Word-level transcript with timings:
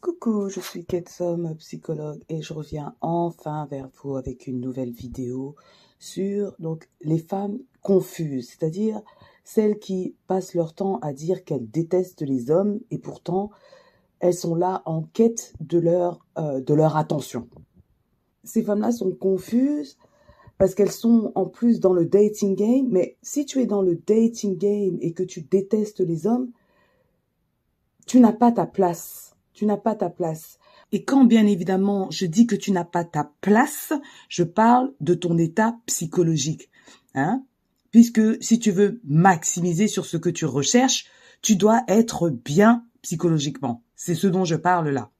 Coucou, 0.00 0.50
je 0.50 0.60
suis 0.60 0.84
Ketsom, 0.84 1.56
psychologue, 1.56 2.22
et 2.28 2.42
je 2.42 2.52
reviens 2.52 2.94
enfin 3.00 3.66
vers 3.70 3.88
vous 3.94 4.16
avec 4.16 4.46
une 4.46 4.60
nouvelle 4.60 4.92
vidéo 4.92 5.56
sur 5.98 6.54
les 7.00 7.18
femmes 7.18 7.58
confuses, 7.80 8.50
c'est-à-dire 8.50 9.00
celles 9.42 9.78
qui 9.78 10.14
passent 10.26 10.54
leur 10.54 10.74
temps 10.74 10.98
à 11.00 11.12
dire 11.12 11.44
qu'elles 11.44 11.68
détestent 11.70 12.22
les 12.22 12.50
hommes 12.50 12.80
et 12.90 12.98
pourtant 12.98 13.50
elles 14.20 14.34
sont 14.34 14.54
là 14.54 14.82
en 14.84 15.02
quête 15.02 15.54
de 15.60 15.78
leur 15.78 16.24
euh, 16.38 16.60
de 16.60 16.74
leur 16.74 16.96
attention. 16.96 17.48
Ces 18.44 18.62
femmes-là 18.62 18.92
sont 18.92 19.12
confuses 19.12 19.96
parce 20.58 20.74
qu'elles 20.74 20.92
sont 20.92 21.32
en 21.34 21.46
plus 21.46 21.80
dans 21.80 21.92
le 21.92 22.04
dating 22.04 22.54
game, 22.54 22.86
mais 22.90 23.16
si 23.22 23.46
tu 23.46 23.60
es 23.60 23.66
dans 23.66 23.82
le 23.82 23.96
dating 23.96 24.58
game 24.58 24.98
et 25.00 25.12
que 25.12 25.22
tu 25.22 25.40
détestes 25.42 26.00
les 26.00 26.26
hommes, 26.26 26.50
tu 28.06 28.20
n'as 28.20 28.32
pas 28.32 28.52
ta 28.52 28.66
place 28.66 29.25
tu 29.56 29.64
n'as 29.64 29.78
pas 29.78 29.94
ta 29.94 30.10
place. 30.10 30.58
Et 30.92 31.02
quand 31.02 31.24
bien 31.24 31.46
évidemment 31.46 32.08
je 32.10 32.26
dis 32.26 32.46
que 32.46 32.54
tu 32.54 32.70
n'as 32.70 32.84
pas 32.84 33.04
ta 33.04 33.32
place, 33.40 33.92
je 34.28 34.44
parle 34.44 34.92
de 35.00 35.14
ton 35.14 35.38
état 35.38 35.76
psychologique. 35.86 36.70
Hein 37.14 37.42
Puisque 37.90 38.42
si 38.42 38.58
tu 38.58 38.70
veux 38.70 39.00
maximiser 39.04 39.88
sur 39.88 40.04
ce 40.04 40.18
que 40.18 40.28
tu 40.28 40.44
recherches, 40.44 41.06
tu 41.40 41.56
dois 41.56 41.82
être 41.88 42.28
bien 42.28 42.84
psychologiquement. 43.00 43.82
C'est 43.96 44.14
ce 44.14 44.26
dont 44.26 44.44
je 44.44 44.56
parle 44.56 44.90
là. 44.90 45.10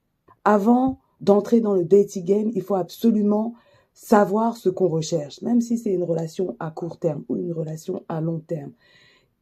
Avant 0.44 1.00
d'entrer 1.22 1.60
dans 1.60 1.74
le 1.74 1.84
dating 1.84 2.24
game, 2.24 2.50
il 2.54 2.62
faut 2.62 2.74
absolument 2.74 3.54
savoir 3.94 4.58
ce 4.58 4.68
qu'on 4.68 4.88
recherche, 4.88 5.40
même 5.40 5.62
si 5.62 5.78
c'est 5.78 5.92
une 5.92 6.02
relation 6.02 6.54
à 6.60 6.70
court 6.70 6.98
terme 6.98 7.24
ou 7.30 7.36
une 7.36 7.52
relation 7.52 8.04
à 8.10 8.20
long 8.20 8.40
terme. 8.40 8.72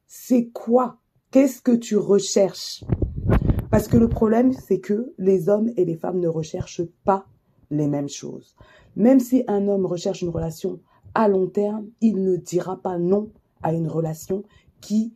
C'est 0.06 0.46
quoi? 0.52 0.98
Qu'est-ce 1.32 1.60
que 1.60 1.72
tu 1.72 1.96
recherches? 1.96 2.84
Parce 3.74 3.88
que 3.88 3.96
le 3.96 4.08
problème, 4.08 4.52
c'est 4.52 4.78
que 4.78 5.12
les 5.18 5.48
hommes 5.48 5.72
et 5.76 5.84
les 5.84 5.96
femmes 5.96 6.20
ne 6.20 6.28
recherchent 6.28 6.84
pas 7.02 7.26
les 7.72 7.88
mêmes 7.88 8.08
choses. 8.08 8.54
Même 8.94 9.18
si 9.18 9.42
un 9.48 9.66
homme 9.66 9.84
recherche 9.84 10.22
une 10.22 10.28
relation 10.28 10.78
à 11.12 11.26
long 11.26 11.48
terme, 11.48 11.88
il 12.00 12.22
ne 12.22 12.36
dira 12.36 12.80
pas 12.80 12.98
non 12.98 13.32
à 13.64 13.72
une 13.72 13.88
relation 13.88 14.44
qui 14.80 15.12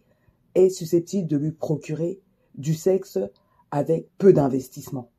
est 0.56 0.70
susceptible 0.70 1.28
de 1.28 1.36
lui 1.36 1.52
procurer 1.52 2.20
du 2.56 2.74
sexe 2.74 3.20
avec 3.70 4.08
peu 4.18 4.32
d'investissement. 4.32 5.12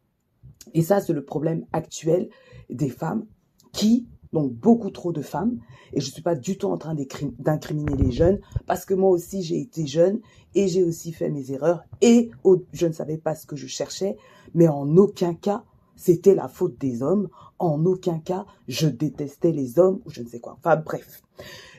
Et 0.74 0.82
ça, 0.82 1.00
c'est 1.00 1.14
le 1.14 1.24
problème 1.24 1.66
actuel 1.72 2.28
des 2.70 2.90
femmes 2.90 3.26
qui 3.72 4.06
donc 4.34 4.52
beaucoup 4.54 4.92
trop 4.92 5.12
de 5.12 5.22
femmes. 5.22 5.60
Et 5.94 6.02
je 6.02 6.08
ne 6.08 6.12
suis 6.12 6.22
pas 6.22 6.36
du 6.36 6.58
tout 6.58 6.68
en 6.68 6.78
train 6.78 6.96
d'incriminer 7.40 7.96
les 7.96 8.12
jeunes, 8.12 8.40
parce 8.68 8.86
que 8.86 8.94
moi 8.94 9.10
aussi 9.10 9.42
j'ai 9.42 9.60
été 9.60 9.88
jeune 9.88 10.20
et 10.56 10.68
j'ai 10.68 10.84
aussi 10.84 11.12
fait 11.12 11.30
mes 11.30 11.52
erreurs 11.52 11.84
et 12.02 12.32
je 12.74 12.88
ne 12.88 12.94
savais 12.94 13.18
pas 13.18 13.36
ce 13.36 13.46
que 13.46 13.56
je 13.56 13.68
cherchais, 13.68 14.18
mais 14.54 14.68
en 14.68 14.98
aucun 14.98 15.34
cas 15.34 15.64
c'était 15.96 16.36
la 16.36 16.48
faute 16.48 16.80
des 16.80 17.04
hommes, 17.04 17.28
en 17.58 17.86
aucun 17.86 18.20
cas 18.20 18.46
je 18.68 18.88
détestais 18.88 19.52
les 19.52 19.80
hommes 19.80 20.00
ou 20.06 20.12
je 20.12 20.22
ne 20.22 20.28
sais 20.28 20.40
quoi. 20.40 20.58
Enfin 20.60 20.78
bref, 20.78 21.22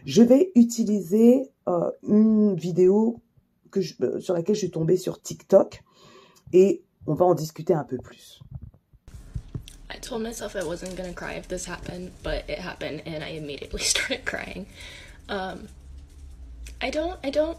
je 0.04 0.22
vais 0.22 0.50
utiliser 0.54 1.50
euh, 1.68 1.90
une 2.06 2.54
vidéo 2.54 3.20
euh, 3.76 4.20
sur 4.20 4.34
laquelle 4.34 4.56
je 4.56 4.60
suis 4.60 4.70
tombée 4.70 4.96
sur 4.96 5.22
TikTok 5.22 5.82
et 6.52 6.82
on 7.06 7.14
va 7.14 7.24
en 7.24 7.34
discuter 7.34 7.74
un 7.74 7.84
peu 7.84 7.96
plus. 7.96 8.40
I 9.90 9.96
told 9.96 10.22
myself 10.22 10.54
I 10.54 10.64
wasn't 10.64 10.96
gonna 10.96 11.12
cry 11.12 11.32
if 11.32 11.48
this 11.48 11.64
happened, 11.64 12.12
but 12.22 12.48
it 12.48 12.58
happened, 12.58 13.02
and 13.06 13.24
I 13.24 13.28
immediately 13.28 13.80
started 13.82 14.24
crying. 14.24 14.66
Um, 15.28 15.68
I 16.80 16.90
don't, 16.90 17.18
I 17.24 17.30
don't. 17.30 17.58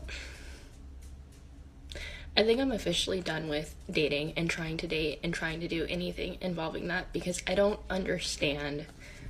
I 2.36 2.44
think 2.44 2.62
I'm 2.62 2.72
officially 2.72 3.20
done 3.20 3.50
with 3.50 3.76
dating 3.90 4.34
and 4.38 4.50
trying 4.50 4.78
to 4.78 4.88
date 4.88 5.20
and 5.22 5.34
trying 5.34 5.59
to 5.59 5.68
do 5.68 5.86
anything 5.90 6.38
involving 6.40 6.88
that 6.88 7.12
because 7.12 7.44
I 7.46 7.56
don't 7.56 7.80
understand. 7.90 8.86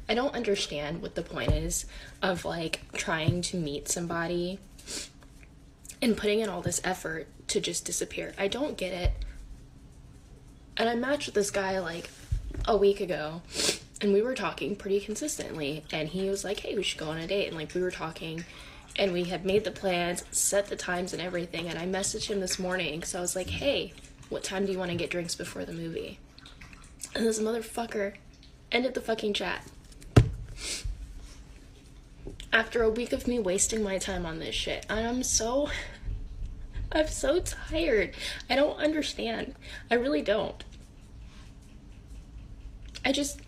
I 0.08 0.14
don't 0.14 0.36
understand 0.36 1.02
what 1.02 1.16
the 1.16 1.24
point 1.24 1.52
is 1.52 1.86
of 2.22 2.46
like 2.46 2.82
trying 2.94 3.42
to 3.44 3.58
meet 3.58 3.88
somebody 3.90 4.60
and 6.02 6.16
putting 6.16 6.42
in 6.42 6.50
all 6.50 6.62
this 6.62 6.80
effort 6.84 7.28
to 7.48 7.60
just 7.60 7.86
disappear. 7.86 8.34
I 8.38 8.48
don't 8.48 8.78
get 8.78 8.94
it. 8.94 9.14
And 10.78 10.88
I 10.88 10.96
matched 10.96 11.28
with 11.28 11.36
this 11.36 11.52
guy 11.52 11.80
like 11.80 12.10
a 12.68 12.78
week 12.78 13.00
ago 13.00 13.42
and 14.02 14.14
we 14.14 14.22
were 14.22 14.36
talking 14.36 14.76
pretty 14.76 15.00
consistently 15.00 15.84
and 15.92 16.10
he 16.10 16.30
was 16.30 16.44
like 16.44 16.60
hey 16.62 16.76
we 16.76 16.84
should 16.84 17.00
go 17.00 17.10
on 17.10 17.18
a 17.18 17.28
date 17.28 17.48
and 17.48 17.58
like 17.58 17.74
we 17.74 17.82
were 17.82 17.92
talking 17.92 18.44
and 18.98 19.14
we 19.14 19.24
had 19.24 19.46
made 19.46 19.64
the 19.64 19.72
plans 19.72 20.24
set 20.32 20.68
the 20.68 20.76
times 20.76 21.14
and 21.14 21.22
everything 21.22 21.68
and 21.68 21.78
i 21.80 21.86
messaged 21.86 22.28
him 22.28 22.40
this 22.40 22.60
morning 22.60 23.00
because 23.00 23.16
i 23.16 23.22
was 23.22 23.36
like 23.36 23.50
hey 23.50 23.94
what 24.32 24.46
time 24.46 24.66
do 24.66 24.72
you 24.72 24.80
want 24.80 24.90
to 24.90 24.96
get 24.96 25.10
drinks 25.10 25.36
before 25.36 25.66
the 25.66 25.74
movie? 25.74 26.18
And 27.14 27.26
this 27.26 27.38
motherfucker 27.38 28.14
ended 28.72 28.94
the 28.94 29.02
fucking 29.02 29.34
chat. 29.34 29.68
After 32.54 32.82
a 32.82 32.90
week 32.90 33.12
of 33.12 33.28
me 33.28 33.40
wasting 33.40 33.84
my 33.84 33.98
time 33.98 34.26
on 34.26 34.40
this 34.40 34.56
shit 34.56 34.86
and 34.90 35.06
i'm 35.06 35.24
so 35.24 35.70
i'm 36.94 37.08
so 37.08 37.42
tired. 37.42 38.14
I 38.50 38.56
don't 38.56 38.78
understand. 38.78 39.56
I 39.90 39.96
really 39.96 40.22
don't 40.22 40.64
I 43.04 43.12
just 43.12 43.40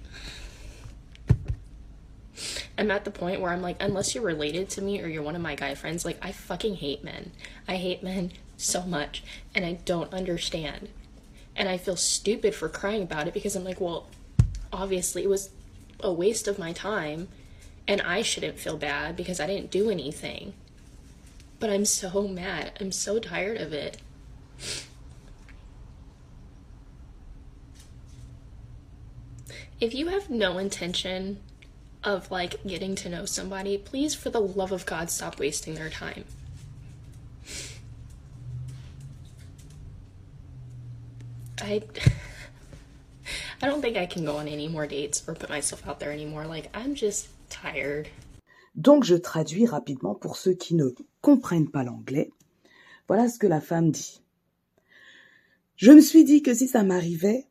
I'm 2.78 2.90
at 2.90 3.06
the 3.06 3.12
point 3.12 3.40
where 3.40 3.52
I'm 3.52 3.62
like, 3.62 3.78
unless 3.80 4.16
you're 4.16 4.24
related 4.24 4.69
to 4.72 4.81
me 4.81 5.02
or 5.02 5.08
you're 5.08 5.24
one 5.24 5.36
of 5.36 5.41
my 5.41 5.56
guy 5.56 5.75
friends, 5.75 6.06
like 6.06 6.18
I 6.22 6.31
fucking 6.31 6.75
hate 6.75 7.03
men. 7.03 7.31
I 7.68 7.75
hate 7.75 8.03
men 8.03 8.31
so 8.58 8.81
much 8.84 9.24
and 9.53 9.66
I 9.66 9.74
don't 9.86 10.14
understand. 10.14 10.90
And 11.56 11.69
I 11.69 11.78
feel 11.78 11.96
stupid 11.96 12.56
for 12.56 12.69
crying 12.69 13.03
about 13.03 13.28
it 13.28 13.34
because 13.34 13.56
I'm 13.56 13.64
like, 13.64 13.80
well, 13.80 14.08
obviously 14.72 15.24
it 15.24 15.30
was 15.30 15.52
a 16.00 16.12
waste 16.12 16.47
of 16.47 16.58
my 16.58 16.74
time 16.74 17.28
and 17.88 18.02
I 18.02 18.24
shouldn't 18.24 18.59
feel 18.59 18.78
bad 18.78 19.16
because 19.16 19.40
I 19.40 19.46
didn't 19.46 19.70
do 19.70 19.91
anything. 19.91 20.53
But 21.59 21.70
I'm 21.70 21.85
so 21.85 22.28
mad. 22.28 22.72
I'm 22.81 22.91
so 22.91 23.20
tired 23.20 23.58
of 23.58 23.72
it. 23.72 23.97
If 29.84 29.94
you 29.94 30.08
have 30.08 30.30
no 30.30 30.60
intention 30.60 31.38
of 32.06 32.32
like 32.32 32.56
getting 32.66 32.96
to 32.96 33.10
know 33.10 33.26
somebody, 33.26 33.78
please 33.78 34.16
for 34.16 34.30
the 34.30 34.40
love 34.40 34.72
of 34.72 34.86
God 34.86 35.10
stop 35.10 35.40
wasting 35.40 35.76
their 35.76 35.90
time. 35.90 36.24
I 41.62 41.82
I 43.62 43.68
don't 43.68 43.82
think 43.82 43.98
I 43.98 44.06
can 44.06 44.24
go 44.24 44.38
on 44.38 44.48
any 44.48 44.70
more 44.70 44.88
dates 44.88 45.22
or 45.28 45.36
put 45.36 45.50
myself 45.50 45.86
out 45.86 46.00
there 46.00 46.14
anymore. 46.14 46.46
Like 46.46 46.70
I'm 46.74 46.96
just 46.96 47.28
tired. 47.50 48.08
Donc 48.76 49.04
je 49.04 49.16
traduis 49.16 49.66
rapidement 49.66 50.16
pour 50.16 50.38
ceux 50.38 50.54
qui 50.54 50.76
ne 50.76 50.92
comprennent 51.22 51.70
pas 51.70 51.84
l'anglais. 51.84 52.30
Voilà 53.10 53.28
ce 53.28 53.38
que 53.38 53.48
la 53.48 53.60
femme 53.60 53.92
dit. 53.92 54.22
Je 55.76 55.92
me 55.92 56.00
suis 56.00 56.24
dit 56.24 56.42
que 56.42 56.54
si 56.54 56.70
ça 56.70 56.84
m'arrivait, 56.84 57.48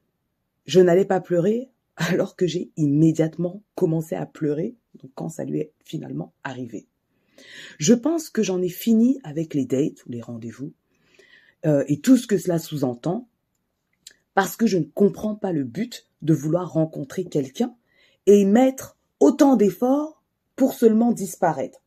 je 0.64 0.80
n'allais 0.80 1.04
pas 1.04 1.20
pleurer 1.20 1.71
alors 1.96 2.36
que 2.36 2.46
j'ai 2.46 2.70
immédiatement 2.76 3.62
commencé 3.74 4.14
à 4.14 4.26
pleurer 4.26 4.76
quand 5.14 5.28
ça 5.28 5.44
lui 5.44 5.60
est 5.60 5.72
finalement 5.84 6.32
arrivé. 6.44 6.86
Je 7.78 7.94
pense 7.94 8.30
que 8.30 8.42
j'en 8.42 8.60
ai 8.60 8.68
fini 8.68 9.18
avec 9.24 9.54
les 9.54 9.64
dates 9.64 10.04
ou 10.06 10.10
les 10.10 10.20
rendez-vous 10.20 10.72
euh, 11.66 11.84
et 11.88 12.00
tout 12.00 12.16
ce 12.16 12.26
que 12.26 12.38
cela 12.38 12.58
sous-entend 12.58 13.28
parce 14.34 14.56
que 14.56 14.66
je 14.66 14.78
ne 14.78 14.84
comprends 14.84 15.34
pas 15.34 15.52
le 15.52 15.64
but 15.64 16.08
de 16.22 16.34
vouloir 16.34 16.72
rencontrer 16.72 17.24
quelqu'un 17.24 17.74
et 18.26 18.44
mettre 18.44 18.96
autant 19.20 19.56
d'efforts 19.56 20.22
pour 20.56 20.74
seulement 20.74 21.12
disparaître. 21.12 21.82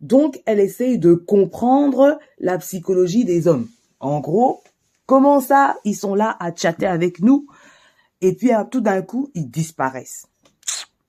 Donc 0.00 0.42
elle 0.46 0.60
essaye 0.60 0.98
de 0.98 1.14
comprendre 1.14 2.18
la 2.38 2.58
psychologie 2.58 3.24
des 3.24 3.48
hommes. 3.48 3.68
En 4.00 4.20
gros, 4.20 4.62
comment 5.06 5.40
ça, 5.40 5.76
ils 5.84 5.96
sont 5.96 6.14
là 6.14 6.36
à 6.38 6.54
chatter 6.54 6.86
avec 6.86 7.20
nous 7.20 7.46
et 8.20 8.34
puis 8.34 8.52
hein, 8.52 8.64
tout 8.64 8.80
d'un 8.80 9.02
coup, 9.02 9.30
ils 9.34 9.50
disparaissent. 9.50 10.26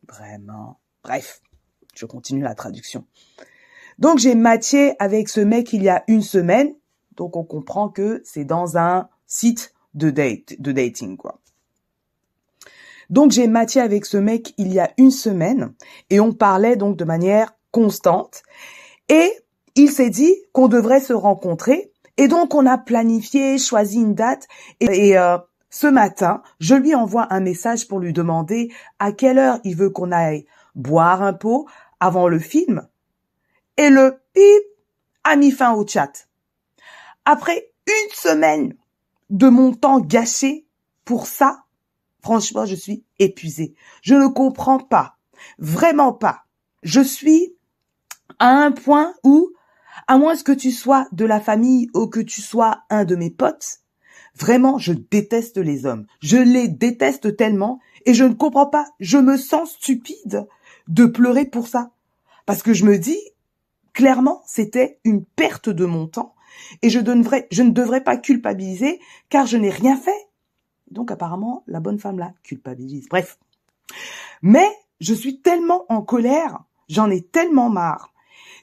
Vraiment. 0.07 0.79
Bref, 1.03 1.41
je 1.95 2.05
continue 2.05 2.41
la 2.41 2.55
traduction. 2.55 3.05
Donc 3.99 4.19
j'ai 4.19 4.35
matché 4.35 4.95
avec 4.99 5.29
ce 5.29 5.39
mec 5.39 5.73
il 5.73 5.83
y 5.83 5.89
a 5.89 6.03
une 6.07 6.21
semaine. 6.21 6.73
Donc 7.15 7.35
on 7.35 7.43
comprend 7.43 7.89
que 7.89 8.21
c'est 8.23 8.45
dans 8.45 8.77
un 8.77 9.09
site 9.25 9.73
de 9.93 10.09
date, 10.09 10.59
de 10.59 10.71
dating 10.71 11.17
quoi. 11.17 11.39
Donc 13.09 13.31
j'ai 13.31 13.47
matché 13.47 13.79
avec 13.79 14.05
ce 14.05 14.17
mec 14.17 14.53
il 14.57 14.71
y 14.73 14.79
a 14.79 14.91
une 14.97 15.11
semaine 15.11 15.73
et 16.09 16.19
on 16.19 16.33
parlait 16.33 16.75
donc 16.75 16.97
de 16.97 17.05
manière 17.05 17.55
constante 17.71 18.43
et 19.09 19.31
il 19.75 19.89
s'est 19.89 20.09
dit 20.09 20.35
qu'on 20.51 20.67
devrait 20.67 20.99
se 20.99 21.13
rencontrer 21.13 21.91
et 22.17 22.27
donc 22.27 22.53
on 22.53 22.65
a 22.65 22.77
planifié, 22.77 23.57
choisi 23.57 23.97
une 23.97 24.13
date 24.13 24.47
et, 24.79 25.17
euh, 25.17 25.37
ce 25.69 25.87
matin, 25.87 26.41
je 26.59 26.75
lui 26.75 26.95
envoie 26.95 27.31
un 27.33 27.39
message 27.39 27.87
pour 27.87 27.99
lui 27.99 28.13
demander 28.13 28.73
à 28.99 29.11
quelle 29.11 29.37
heure 29.37 29.59
il 29.63 29.75
veut 29.75 29.89
qu'on 29.89 30.11
aille 30.11 30.45
boire 30.75 31.21
un 31.21 31.33
pot 31.33 31.67
avant 31.99 32.27
le 32.27 32.39
film. 32.39 32.87
Et 33.77 33.89
le 33.89 34.21
pip 34.33 34.63
a 35.23 35.35
mis 35.35 35.51
fin 35.51 35.73
au 35.73 35.85
chat. 35.85 36.27
Après 37.25 37.71
une 37.85 38.13
semaine 38.13 38.75
de 39.29 39.49
mon 39.49 39.73
temps 39.73 39.99
gâché 39.99 40.65
pour 41.03 41.27
ça, 41.27 41.63
franchement, 42.21 42.65
je 42.65 42.75
suis 42.75 43.03
épuisée. 43.19 43.75
Je 44.01 44.15
ne 44.15 44.27
comprends 44.27 44.79
pas. 44.79 45.17
Vraiment 45.59 46.13
pas. 46.13 46.45
Je 46.83 47.01
suis 47.01 47.55
à 48.39 48.49
un 48.49 48.71
point 48.71 49.13
où, 49.23 49.51
à 50.07 50.17
moins 50.17 50.37
que 50.37 50.51
tu 50.51 50.71
sois 50.71 51.07
de 51.11 51.25
la 51.25 51.41
famille 51.41 51.89
ou 51.93 52.07
que 52.07 52.19
tu 52.19 52.41
sois 52.41 52.83
un 52.89 53.03
de 53.03 53.15
mes 53.15 53.31
potes, 53.31 53.79
vraiment, 54.37 54.77
je 54.77 54.93
déteste 54.93 55.57
les 55.57 55.85
hommes. 55.85 56.05
Je 56.21 56.37
les 56.37 56.67
déteste 56.67 57.35
tellement 57.35 57.79
et 58.05 58.13
je 58.13 58.23
ne 58.23 58.33
comprends 58.33 58.67
pas. 58.67 58.87
Je 58.99 59.17
me 59.17 59.37
sens 59.37 59.71
stupide 59.71 60.47
de 60.87 61.05
pleurer 61.05 61.45
pour 61.45 61.67
ça. 61.67 61.91
Parce 62.45 62.63
que 62.63 62.73
je 62.73 62.85
me 62.85 62.97
dis, 62.97 63.19
clairement, 63.93 64.41
c'était 64.45 64.99
une 65.03 65.25
perte 65.25 65.69
de 65.69 65.85
mon 65.85 66.07
temps 66.07 66.35
et 66.81 66.89
je, 66.89 66.99
ne 66.99 67.69
devrais 67.69 68.03
pas 68.03 68.17
culpabiliser 68.17 68.99
car 69.29 69.45
je 69.45 69.57
n'ai 69.57 69.69
rien 69.69 69.97
fait. 69.97 70.27
Donc 70.91 71.11
apparemment, 71.11 71.63
la 71.67 71.79
bonne 71.79 71.99
femme 71.99 72.19
là 72.19 72.31
culpabilise. 72.43 73.07
Bref. 73.09 73.37
Mais 74.41 74.69
je 74.99 75.13
suis 75.13 75.41
tellement 75.41 75.85
en 75.89 76.01
colère, 76.01 76.63
j'en 76.89 77.09
ai 77.09 77.21
tellement 77.21 77.69
marre. 77.69 78.13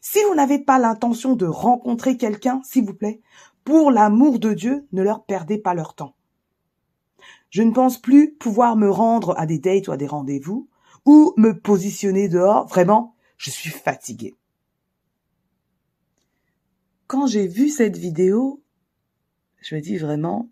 Si 0.00 0.18
vous 0.28 0.34
n'avez 0.34 0.58
pas 0.58 0.78
l'intention 0.78 1.34
de 1.34 1.46
rencontrer 1.46 2.16
quelqu'un, 2.16 2.60
s'il 2.64 2.84
vous 2.84 2.94
plaît, 2.94 3.20
pour 3.64 3.90
l'amour 3.90 4.38
de 4.38 4.52
Dieu, 4.52 4.86
ne 4.92 5.02
leur 5.02 5.24
perdez 5.24 5.58
pas 5.58 5.74
leur 5.74 5.94
temps. 5.94 6.14
Je 7.50 7.62
ne 7.62 7.72
pense 7.72 8.00
plus 8.00 8.34
pouvoir 8.34 8.76
me 8.76 8.90
rendre 8.90 9.34
à 9.38 9.46
des 9.46 9.58
dates 9.58 9.88
ou 9.88 9.92
à 9.92 9.96
des 9.96 10.06
rendez-vous 10.06 10.68
ou 11.06 11.32
me 11.36 11.58
positionner 11.58 12.28
dehors. 12.28 12.66
Vraiment, 12.66 13.14
je 13.36 13.50
suis 13.50 13.70
fatiguée. 13.70 14.34
Quand 17.06 17.26
j'ai 17.26 17.46
vu 17.46 17.68
cette 17.68 17.96
vidéo, 17.96 18.62
je 19.60 19.76
me 19.76 19.80
dis 19.80 19.98
vraiment, 19.98 20.50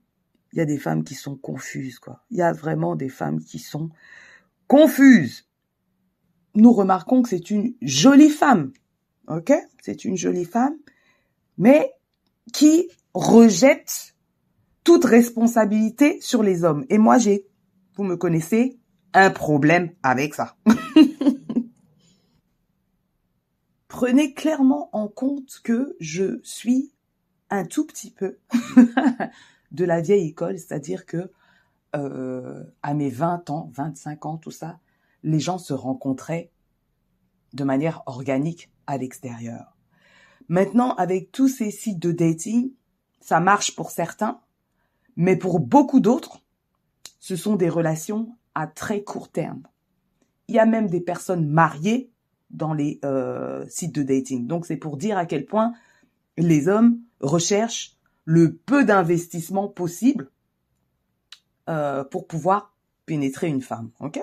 il 0.53 0.59
y 0.59 0.63
a 0.63 0.67
des 0.67 0.79
femmes 0.79 1.03
qui 1.03 1.15
sont 1.15 1.37
confuses, 1.37 1.99
quoi. 1.99 2.23
Il 2.31 2.37
y 2.37 2.43
a 2.43 2.53
vraiment 2.53 2.95
des 2.95 3.09
femmes 3.09 3.41
qui 3.41 3.59
sont 3.59 3.91
confuses. 4.69 5.49
Nous 6.55 6.73
remarquons 6.73 7.23
que 7.23 7.31
c'est 7.31 7.51
une 7.51 7.75
jolie 7.81 8.31
femme, 8.31 8.73
ok? 9.29 9.53
C'est 9.83 10.05
une 10.05 10.17
jolie 10.17 10.45
femme, 10.45 10.77
mais 11.57 11.93
qui 12.53 12.89
rejette 13.15 14.17
toute 14.85 15.05
responsabilité 15.05 16.21
sur 16.21 16.43
les 16.43 16.65
hommes. 16.65 16.85
Et 16.89 16.99
moi, 16.99 17.19
j'ai, 17.19 17.47
vous 17.95 18.05
me 18.05 18.17
connaissez, 18.17 18.79
un 19.15 19.31
problème 19.31 19.93
avec 20.03 20.35
ça. 20.35 20.57
Prenez 23.89 24.33
clairement 24.33 24.89
en 24.93 25.07
compte 25.09 25.61
que 25.63 25.95
je 26.01 26.41
suis 26.43 26.93
un 27.51 27.65
tout 27.67 27.87
petit 27.87 28.11
peu 28.11 28.39
de 29.71 29.85
la 29.85 30.01
vieille 30.01 30.29
école, 30.29 30.59
c'est-à-dire 30.59 31.05
que 31.05 31.31
euh, 31.95 32.65
à 32.83 32.95
mes 32.95 33.11
20 33.11 33.51
ans, 33.51 33.71
25 33.75 34.25
ans, 34.25 34.39
tout 34.39 34.51
ça, 34.51 34.81
les 35.23 35.41
gens 35.41 35.59
se 35.59 35.75
rencontraient 35.75 36.51
de 37.53 37.65
manière 37.65 38.03
organique 38.07 38.71
à 38.87 38.97
l'extérieur. 38.97 39.77
Maintenant, 40.49 40.95
avec 40.95 41.31
tous 41.31 41.49
ces 41.49 41.71
sites 41.71 41.99
de 41.99 42.13
dating, 42.13 42.73
ça 43.23 43.41
marche 43.41 43.75
pour 43.75 43.91
certains, 43.91 44.41
mais 45.17 45.37
pour 45.37 45.61
beaucoup 45.61 46.01
d'autres, 46.01 46.43
ce 47.21 47.37
sont 47.37 47.57
des 47.57 47.69
relations 47.69 48.37
à 48.55 48.67
très 48.67 49.03
court 49.03 49.31
terme. 49.31 49.63
Il 50.49 50.57
y 50.57 50.59
a 50.59 50.67
même 50.67 50.89
des 50.89 51.01
personnes 51.01 51.47
mariées 51.47 52.11
dans 52.51 52.75
les 52.75 53.01
euh, 53.05 53.65
sites 53.69 53.95
de 53.95 54.03
dating. 54.03 54.47
Donc 54.47 54.67
c'est 54.67 54.77
pour 54.77 54.97
dire 54.97 55.17
à 55.17 55.25
quel 55.25 55.47
point 55.47 55.73
les 56.37 56.69
hommes 56.69 57.01
recherchent 57.21 57.97
le 58.25 58.57
peu 58.57 58.85
d'investissement 58.85 59.69
possible 59.69 60.31
euh, 61.69 62.05
pour 62.05 62.27
pouvoir 62.27 62.75
pénétrer 63.07 63.49
une 63.49 63.63
femme. 63.63 63.91
Ok? 64.01 64.21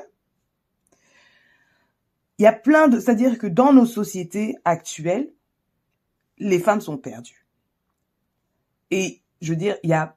Il 2.38 2.44
y 2.44 2.48
a 2.48 2.54
plein 2.54 2.88
de, 2.88 3.00
c'est-à-dire 3.00 3.38
que 3.38 3.48
dans 3.48 3.74
nos 3.74 3.86
sociétés 3.86 4.57
actuelles, 4.66 5.31
les 6.38 6.60
femmes 6.60 6.81
sont 6.81 6.98
perdues. 6.98 7.38
Et 8.91 9.21
je 9.41 9.51
veux 9.51 9.57
dire, 9.57 9.77
il 9.83 9.89
y 9.89 9.94
a 9.94 10.15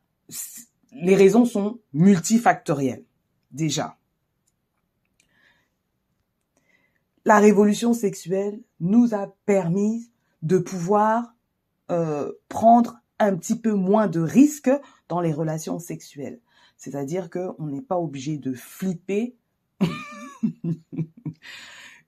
les 0.92 1.16
raisons 1.16 1.44
sont 1.44 1.80
multifactorielles 1.92 3.04
déjà. 3.50 3.96
La 7.24 7.38
révolution 7.38 7.94
sexuelle 7.94 8.60
nous 8.80 9.14
a 9.14 9.28
permis 9.46 10.10
de 10.42 10.58
pouvoir 10.58 11.34
euh, 11.90 12.32
prendre 12.48 13.00
un 13.18 13.36
petit 13.36 13.56
peu 13.56 13.72
moins 13.72 14.08
de 14.08 14.20
risques 14.20 14.72
dans 15.08 15.20
les 15.20 15.32
relations 15.32 15.78
sexuelles. 15.78 16.40
C'est-à-dire 16.76 17.30
qu'on 17.30 17.66
n'est 17.66 17.82
pas 17.82 17.98
obligé 17.98 18.38
de 18.38 18.52
flipper 18.52 19.36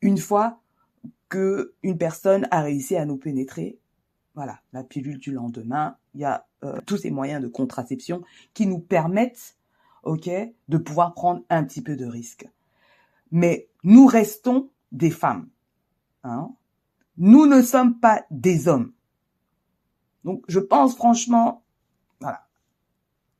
une 0.03 0.19
fois 0.19 0.61
que 1.29 1.75
une 1.83 1.97
personne 1.97 2.49
a 2.51 2.63
réussi 2.63 2.97
à 2.97 3.07
nous 3.07 3.17
pénétrer. 3.17 3.79
Voilà, 4.35 4.59
la 4.73 4.83
pilule 4.83 5.19
du 5.19 5.31
lendemain, 5.31 5.97
il 6.15 6.21
y 6.21 6.25
a 6.25 6.47
euh, 6.65 6.81
tous 6.87 6.97
ces 6.97 7.11
moyens 7.11 7.41
de 7.41 7.49
contraception 7.49 8.23
qui 8.53 8.67
nous 8.67 8.81
permettent, 8.81 9.57
ok, 10.03 10.29
de 10.69 10.79
pouvoir 10.79 11.15
prendre 11.15 11.43
un 11.51 11.63
petit 11.63 11.83
peu 11.83 11.95
de 11.95 12.05
risque. 12.05 12.49
Mais 13.31 13.69
nous 13.85 14.07
restons 14.07 14.71
des 14.91 15.11
femmes. 15.11 15.49
Hein. 16.25 16.51
Nous 17.17 17.47
ne 17.47 17.63
sommes 17.63 18.01
pas 18.01 18.25
des 18.31 18.67
hommes. 18.67 18.93
Donc 20.25 20.43
je 20.49 20.59
pense 20.59 20.97
franchement, 20.97 21.65
voilà. 22.21 22.47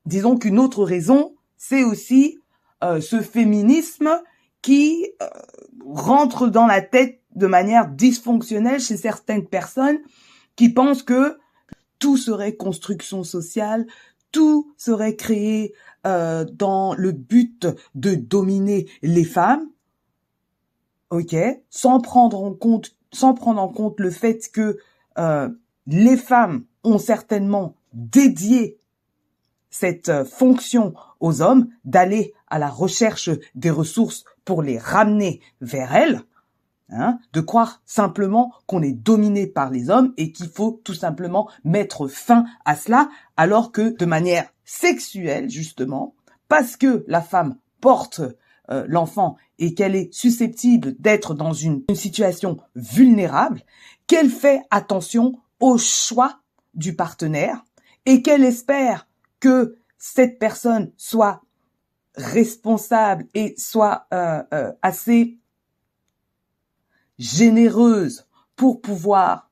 Disons 0.05 0.37
qu'une 0.37 0.59
autre 0.59 0.83
raison, 0.83 1.35
c'est 1.57 1.83
aussi 1.83 2.39
euh, 2.83 3.01
ce 3.01 3.21
féminisme 3.21 4.21
qui 4.61 5.07
euh, 5.21 5.27
rentre 5.85 6.47
dans 6.47 6.67
la 6.67 6.81
tête 6.81 7.21
de 7.35 7.47
manière 7.47 7.89
dysfonctionnelle 7.89 8.79
chez 8.79 8.97
certaines 8.97 9.47
personnes 9.47 9.99
qui 10.55 10.69
pensent 10.69 11.03
que 11.03 11.37
tout 11.99 12.17
serait 12.17 12.55
construction 12.55 13.23
sociale, 13.23 13.87
tout 14.31 14.73
serait 14.77 15.15
créé 15.15 15.73
euh, 16.05 16.45
dans 16.45 16.93
le 16.93 17.11
but 17.11 17.67
de 17.95 18.15
dominer 18.15 18.87
les 19.01 19.23
femmes, 19.23 19.69
ok, 21.09 21.35
sans 21.69 21.99
prendre 22.01 22.43
en 22.43 22.53
compte, 22.53 22.95
sans 23.13 23.33
prendre 23.33 23.61
en 23.61 23.69
compte 23.69 23.99
le 23.99 24.11
fait 24.11 24.49
que 24.51 24.77
les 25.87 26.17
femmes 26.17 26.65
ont 26.83 26.97
certainement 26.97 27.75
dédié 27.93 28.77
cette 29.69 30.07
euh, 30.07 30.23
fonction 30.23 30.93
aux 31.19 31.41
hommes 31.41 31.67
d'aller 31.83 32.33
à 32.47 32.59
la 32.59 32.69
recherche 32.69 33.29
des 33.55 33.69
ressources 33.69 34.23
pour 34.45 34.61
les 34.61 34.77
ramener 34.77 35.41
vers 35.59 35.93
elles, 35.93 36.21
hein, 36.89 37.19
de 37.33 37.41
croire 37.41 37.81
simplement 37.85 38.53
qu'on 38.67 38.81
est 38.81 38.91
dominé 38.91 39.47
par 39.47 39.69
les 39.69 39.89
hommes 39.89 40.13
et 40.17 40.31
qu'il 40.31 40.49
faut 40.49 40.81
tout 40.83 40.93
simplement 40.93 41.49
mettre 41.63 42.07
fin 42.07 42.45
à 42.65 42.75
cela, 42.75 43.09
alors 43.37 43.71
que 43.71 43.95
de 43.95 44.05
manière 44.05 44.49
sexuelle, 44.63 45.49
justement, 45.49 46.15
parce 46.47 46.77
que 46.77 47.03
la 47.07 47.21
femme 47.21 47.57
porte 47.81 48.21
euh, 48.71 48.85
l'enfant 48.87 49.37
et 49.59 49.73
qu'elle 49.73 49.95
est 49.95 50.13
susceptible 50.13 50.95
d'être 50.99 51.33
dans 51.33 51.53
une 51.53 51.83
situation 51.93 52.57
vulnérable, 52.75 53.61
qu'elle 54.07 54.29
fait 54.29 54.61
attention 54.71 55.39
au 55.59 55.77
choix 55.77 56.39
du 56.73 56.95
partenaire 56.95 57.63
et 58.05 58.21
qu'elle 58.21 58.43
espère 58.43 59.07
que 59.39 59.77
cette 59.97 60.39
personne 60.39 60.91
soit 60.97 61.41
responsable 62.15 63.25
et 63.33 63.55
soit 63.57 64.07
euh, 64.13 64.43
euh, 64.53 64.71
assez 64.81 65.37
généreuse 67.17 68.27
pour 68.55 68.81
pouvoir, 68.81 69.49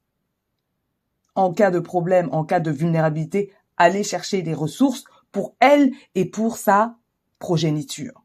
en 1.36 1.54
cas 1.54 1.72
de 1.72 1.80
problème, 1.80 2.30
en 2.32 2.44
cas 2.44 2.60
de 2.60 2.72
vulnérabilité, 2.72 3.52
aller 3.78 4.04
chercher 4.04 4.42
des 4.42 4.54
ressources 4.54 5.06
pour 5.32 5.56
elle 5.60 5.92
et 6.16 6.26
pour 6.26 6.58
sa 6.58 6.96
progéniture. 7.40 8.24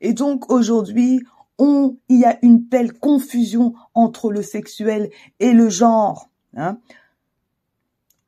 Et 0.00 0.12
donc 0.12 0.50
aujourd'hui, 0.50 1.22
il 1.58 1.96
y 2.08 2.24
a 2.24 2.38
une 2.42 2.68
telle 2.68 2.92
confusion 2.92 3.74
entre 3.94 4.30
le 4.30 4.42
sexuel 4.42 5.10
et 5.40 5.52
le 5.52 5.68
genre. 5.68 6.30
Hein. 6.56 6.78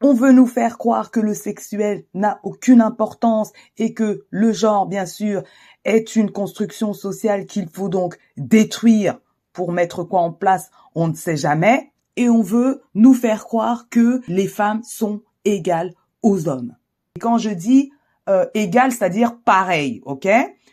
On 0.00 0.14
veut 0.14 0.32
nous 0.32 0.46
faire 0.46 0.78
croire 0.78 1.10
que 1.10 1.20
le 1.20 1.34
sexuel 1.34 2.04
n'a 2.14 2.40
aucune 2.42 2.80
importance 2.80 3.52
et 3.76 3.94
que 3.94 4.24
le 4.30 4.52
genre, 4.52 4.86
bien 4.86 5.06
sûr, 5.06 5.42
est 5.84 6.16
une 6.16 6.30
construction 6.30 6.92
sociale 6.92 7.46
qu'il 7.46 7.68
faut 7.68 7.88
donc 7.88 8.18
détruire 8.36 9.18
pour 9.60 9.72
mettre 9.72 10.04
quoi 10.04 10.20
en 10.20 10.32
place, 10.32 10.70
on 10.94 11.08
ne 11.08 11.12
sait 11.12 11.36
jamais. 11.36 11.92
Et 12.16 12.30
on 12.30 12.40
veut 12.40 12.80
nous 12.94 13.12
faire 13.12 13.44
croire 13.44 13.90
que 13.90 14.22
les 14.26 14.48
femmes 14.48 14.82
sont 14.82 15.20
égales 15.44 15.92
aux 16.22 16.48
hommes. 16.48 16.74
Et 17.16 17.20
quand 17.20 17.36
je 17.36 17.50
dis 17.50 17.92
euh, 18.30 18.46
égales, 18.54 18.92
c'est-à-dire 18.92 19.36
pareil, 19.44 20.00
ok? 20.06 20.26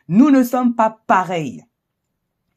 Nous 0.07 0.31
ne 0.31 0.41
sommes 0.43 0.73
pas 0.75 1.01
pareils. 1.05 1.65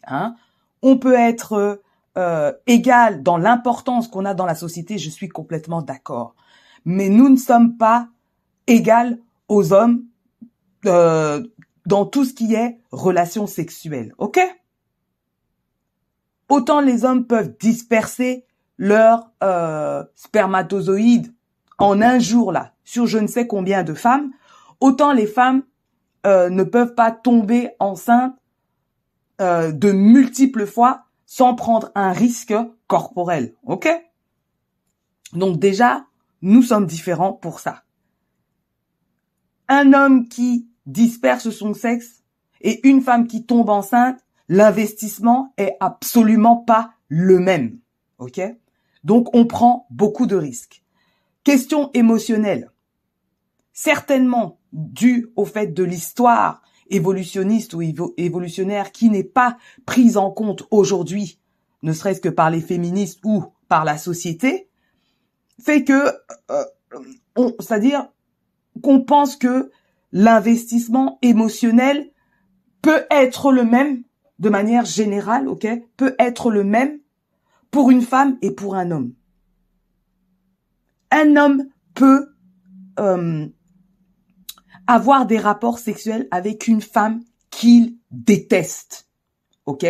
Hein? 0.06 0.36
On 0.82 0.98
peut 0.98 1.14
être 1.14 1.82
euh, 2.16 2.52
égal 2.68 3.24
dans 3.24 3.36
l'importance 3.36 4.06
qu'on 4.06 4.24
a 4.24 4.34
dans 4.34 4.46
la 4.46 4.54
société, 4.54 4.98
je 4.98 5.10
suis 5.10 5.28
complètement 5.28 5.82
d'accord 5.82 6.36
mais 6.84 7.08
nous 7.08 7.28
ne 7.28 7.36
sommes 7.36 7.76
pas 7.76 8.08
égales 8.66 9.18
aux 9.48 9.72
hommes 9.72 10.04
euh, 10.86 11.42
dans 11.86 12.06
tout 12.06 12.24
ce 12.24 12.32
qui 12.32 12.54
est 12.54 12.78
relations 12.90 13.46
sexuelles, 13.46 14.14
ok? 14.18 14.40
Autant 16.50 16.80
les 16.80 17.04
hommes 17.04 17.26
peuvent 17.26 17.56
disperser 17.58 18.44
leurs 18.76 19.30
euh, 19.42 20.04
spermatozoïdes 20.16 21.32
en 21.78 22.02
un 22.02 22.18
jour 22.18 22.52
là 22.52 22.72
sur 22.84 23.06
je 23.06 23.18
ne 23.18 23.28
sais 23.28 23.46
combien 23.46 23.84
de 23.84 23.94
femmes, 23.94 24.32
autant 24.80 25.12
les 25.12 25.28
femmes 25.28 25.62
euh, 26.26 26.50
ne 26.50 26.64
peuvent 26.64 26.94
pas 26.94 27.12
tomber 27.12 27.70
enceintes 27.78 28.36
euh, 29.40 29.70
de 29.70 29.92
multiples 29.92 30.66
fois 30.66 31.04
sans 31.24 31.54
prendre 31.54 31.92
un 31.94 32.10
risque 32.12 32.54
corporel, 32.88 33.54
ok? 33.64 33.88
Donc 35.32 35.60
déjà, 35.60 36.04
nous 36.42 36.62
sommes 36.62 36.86
différents 36.86 37.32
pour 37.32 37.60
ça. 37.60 37.84
Un 39.68 39.92
homme 39.92 40.28
qui 40.28 40.68
disperse 40.86 41.50
son 41.50 41.74
sexe 41.74 42.24
et 42.60 42.86
une 42.88 43.00
femme 43.00 43.28
qui 43.28 43.46
tombe 43.46 43.70
enceinte, 43.70 44.18
l'investissement 44.50 45.54
est 45.56 45.76
absolument 45.78 46.56
pas 46.56 46.90
le 47.08 47.38
même. 47.38 47.78
OK? 48.18 48.40
Donc 49.04 49.34
on 49.34 49.46
prend 49.46 49.86
beaucoup 49.90 50.26
de 50.26 50.36
risques. 50.36 50.82
Question 51.44 51.90
émotionnelle. 51.94 52.70
Certainement 53.72 54.58
dû 54.72 55.28
au 55.36 55.44
fait 55.44 55.68
de 55.68 55.84
l'histoire 55.84 56.62
évolutionniste 56.90 57.74
ou 57.74 57.82
évolutionnaire 58.16 58.90
qui 58.90 59.08
n'est 59.08 59.24
pas 59.24 59.56
prise 59.86 60.16
en 60.16 60.32
compte 60.32 60.64
aujourd'hui, 60.72 61.38
ne 61.82 61.92
serait-ce 61.92 62.20
que 62.20 62.28
par 62.28 62.50
les 62.50 62.60
féministes 62.60 63.20
ou 63.24 63.44
par 63.68 63.84
la 63.84 63.96
société, 63.96 64.68
fait 65.62 65.84
que, 65.84 66.08
euh, 66.50 67.50
c'est-à-dire 67.60 68.08
qu'on 68.82 69.02
pense 69.02 69.36
que 69.36 69.70
l'investissement 70.10 71.18
émotionnel 71.22 72.10
peut 72.82 73.04
être 73.10 73.52
le 73.52 73.64
même 73.64 74.02
de 74.40 74.48
manière 74.48 74.84
générale, 74.84 75.48
ok, 75.48 75.66
peut 75.96 76.14
être 76.18 76.50
le 76.50 76.64
même 76.64 76.98
pour 77.70 77.90
une 77.90 78.02
femme 78.02 78.38
et 78.42 78.50
pour 78.50 78.74
un 78.74 78.90
homme. 78.90 79.12
Un 81.10 81.36
homme 81.36 81.64
peut 81.94 82.34
euh, 82.98 83.46
avoir 84.86 85.26
des 85.26 85.38
rapports 85.38 85.78
sexuels 85.78 86.26
avec 86.30 86.66
une 86.66 86.80
femme 86.80 87.22
qu'il 87.50 87.96
déteste, 88.10 89.08
ok, 89.66 89.86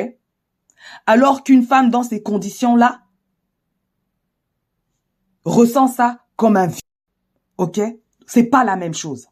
alors 1.07 1.45
qu'une 1.45 1.63
femme 1.63 1.91
dans 1.91 2.03
ces 2.03 2.23
conditions-là 2.23 3.03
ressent 5.45 5.89
ça 5.89 6.25
comme 6.37 6.57
un 6.57 6.67
viol, 6.67 6.81
ok, 7.59 7.81
c'est 8.27 8.45
pas 8.45 8.65
la 8.65 8.77
même 8.77 8.95
chose. 8.95 9.29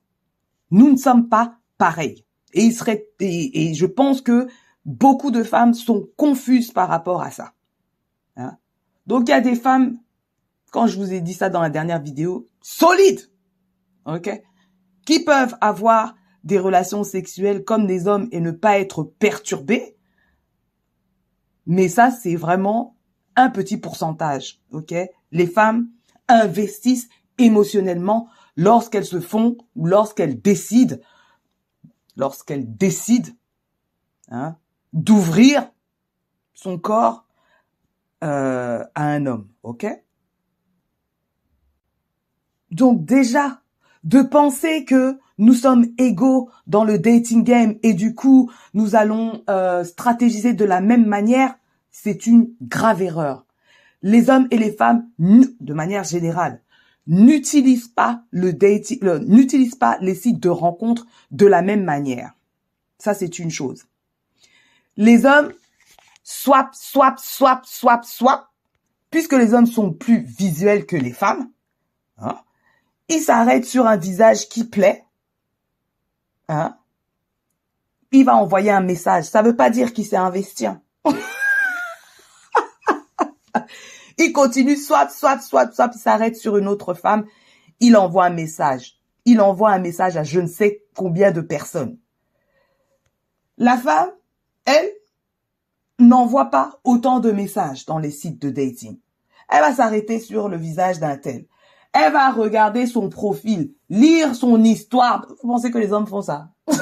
Nous 0.70 0.90
ne 0.90 0.96
sommes 0.96 1.28
pas 1.28 1.58
pareils. 1.78 2.24
Et 2.52 2.64
il 2.64 2.72
serait, 2.72 3.08
et, 3.20 3.74
je 3.74 3.86
pense 3.86 4.20
que 4.20 4.48
beaucoup 4.84 5.30
de 5.30 5.42
femmes 5.42 5.74
sont 5.74 6.08
confuses 6.16 6.72
par 6.72 6.88
rapport 6.88 7.22
à 7.22 7.30
ça. 7.30 7.52
Hein. 8.36 8.56
Donc 9.06 9.28
il 9.28 9.30
y 9.30 9.34
a 9.34 9.40
des 9.40 9.56
femmes, 9.56 9.98
quand 10.70 10.86
je 10.86 10.98
vous 10.98 11.12
ai 11.12 11.20
dit 11.20 11.34
ça 11.34 11.50
dans 11.50 11.62
la 11.62 11.70
dernière 11.70 12.00
vidéo, 12.00 12.46
solides, 12.60 13.30
qui 15.04 15.24
peuvent 15.24 15.56
avoir 15.60 16.14
des 16.44 16.58
relations 16.58 17.04
sexuelles 17.04 17.64
comme 17.64 17.86
des 17.86 18.06
hommes 18.06 18.28
et 18.32 18.40
ne 18.40 18.50
pas 18.50 18.78
être 18.78 19.02
perturbées. 19.02 19.96
Mais 21.66 21.88
ça, 21.88 22.10
c'est 22.10 22.36
vraiment 22.36 22.96
un 23.36 23.50
petit 23.50 23.76
pourcentage, 23.76 24.60
ok 24.72 24.94
Les 25.32 25.46
femmes 25.46 25.90
investissent 26.28 27.08
émotionnellement 27.38 28.28
lorsqu'elles 28.56 29.04
se 29.04 29.20
font 29.20 29.56
ou 29.76 29.86
lorsqu'elles 29.86 30.40
décident, 30.40 30.96
lorsqu'elles 32.16 32.76
décident 32.76 33.30
hein, 34.30 34.56
d'ouvrir 34.92 35.70
son 36.54 36.78
corps 36.78 37.26
euh, 38.24 38.84
à 38.94 39.04
un 39.04 39.26
homme, 39.26 39.48
ok? 39.62 39.86
Donc 42.70 43.04
déjà, 43.04 43.62
de 44.04 44.22
penser 44.22 44.84
que 44.84 45.18
nous 45.38 45.54
sommes 45.54 45.86
égaux 45.98 46.50
dans 46.66 46.84
le 46.84 46.98
dating 46.98 47.44
game 47.44 47.76
et 47.82 47.94
du 47.94 48.14
coup 48.14 48.50
nous 48.74 48.96
allons 48.96 49.42
euh, 49.48 49.84
stratégiser 49.84 50.52
de 50.52 50.64
la 50.64 50.80
même 50.80 51.06
manière, 51.06 51.56
c'est 51.90 52.26
une 52.26 52.50
grave 52.62 53.02
erreur. 53.02 53.46
Les 54.02 54.30
hommes 54.30 54.46
et 54.50 54.58
les 54.58 54.72
femmes, 54.72 55.08
de 55.18 55.74
manière 55.74 56.04
générale, 56.04 56.62
n'utilise 57.06 57.88
pas 57.88 58.22
le 58.30 58.52
dating, 58.52 59.00
n'utilise 59.26 59.74
pas 59.74 59.98
les 60.00 60.14
sites 60.14 60.40
de 60.40 60.48
rencontres 60.48 61.06
de 61.30 61.46
la 61.46 61.62
même 61.62 61.82
manière. 61.82 62.34
Ça, 62.98 63.14
c'est 63.14 63.38
une 63.38 63.50
chose. 63.50 63.87
Les 64.98 65.24
hommes 65.24 65.52
swap, 66.24 66.74
swap, 66.74 67.18
swap, 67.18 67.64
swap, 67.64 68.04
swap, 68.04 68.48
puisque 69.10 69.32
les 69.32 69.54
hommes 69.54 69.66
sont 69.66 69.92
plus 69.92 70.18
visuels 70.18 70.84
que 70.86 70.96
les 70.96 71.12
femmes. 71.12 71.50
Hein, 72.18 72.38
ils 73.08 73.20
s'arrêtent 73.20 73.64
sur 73.64 73.86
un 73.86 73.96
visage 73.96 74.48
qui 74.48 74.64
plaît. 74.64 75.06
Hein, 76.48 76.76
il 78.10 78.24
va 78.24 78.36
envoyer 78.36 78.72
un 78.72 78.80
message. 78.80 79.24
Ça 79.24 79.40
veut 79.40 79.56
pas 79.56 79.70
dire 79.70 79.92
qu'il 79.92 80.04
s'est 80.04 80.16
investi. 80.16 80.66
Hein. 80.66 80.82
Il 84.20 84.32
continue, 84.32 84.76
soit, 84.76 85.08
soit, 85.10 85.38
soit, 85.38 85.72
soit, 85.72 85.92
il 85.94 85.98
s'arrête 85.98 86.36
sur 86.36 86.56
une 86.56 86.66
autre 86.66 86.92
femme. 86.92 87.24
Il 87.78 87.96
envoie 87.96 88.24
un 88.24 88.30
message. 88.30 88.98
Il 89.24 89.40
envoie 89.40 89.70
un 89.70 89.78
message 89.78 90.16
à 90.16 90.24
je 90.24 90.40
ne 90.40 90.48
sais 90.48 90.82
combien 90.96 91.30
de 91.30 91.40
personnes. 91.40 91.98
La 93.58 93.78
femme, 93.78 94.10
elle, 94.68 94.92
n'envoie 95.98 96.46
pas 96.46 96.78
autant 96.84 97.20
de 97.20 97.32
messages 97.32 97.86
dans 97.86 97.98
les 97.98 98.10
sites 98.10 98.40
de 98.40 98.50
dating. 98.50 98.98
Elle 99.48 99.60
va 99.60 99.74
s'arrêter 99.74 100.20
sur 100.20 100.48
le 100.48 100.56
visage 100.56 101.00
d'un 101.00 101.16
tel. 101.16 101.46
Elle 101.92 102.12
va 102.12 102.30
regarder 102.30 102.86
son 102.86 103.08
profil, 103.08 103.72
lire 103.88 104.34
son 104.34 104.62
histoire. 104.62 105.26
Vous 105.42 105.48
pensez 105.48 105.70
que 105.70 105.78
les 105.78 105.92
hommes 105.92 106.06
font 106.06 106.22
ça? 106.22 106.48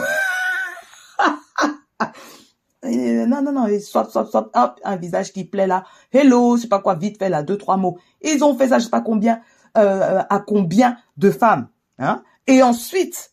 Euh, 2.84 3.26
non, 3.26 3.42
non, 3.42 3.50
non, 3.50 3.66
swap, 3.80 4.12
swap, 4.12 4.28
swap, 4.28 4.50
hop, 4.54 4.80
un 4.84 4.94
visage 4.94 5.32
qui 5.32 5.44
plaît 5.44 5.66
là. 5.66 5.82
Hello, 6.12 6.56
je 6.56 6.62
sais 6.62 6.68
pas 6.68 6.78
quoi, 6.78 6.94
vite 6.94 7.18
fait 7.18 7.28
là, 7.28 7.42
deux, 7.42 7.58
trois 7.58 7.76
mots. 7.76 7.98
Ils 8.22 8.44
ont 8.44 8.56
fait 8.56 8.68
ça, 8.68 8.78
je 8.78 8.84
sais 8.84 8.90
pas 8.90 9.00
combien, 9.00 9.40
euh, 9.76 10.22
à 10.30 10.38
combien 10.38 10.96
de 11.16 11.32
femmes. 11.32 11.68
Hein? 11.98 12.22
Et 12.46 12.62
ensuite, 12.62 13.32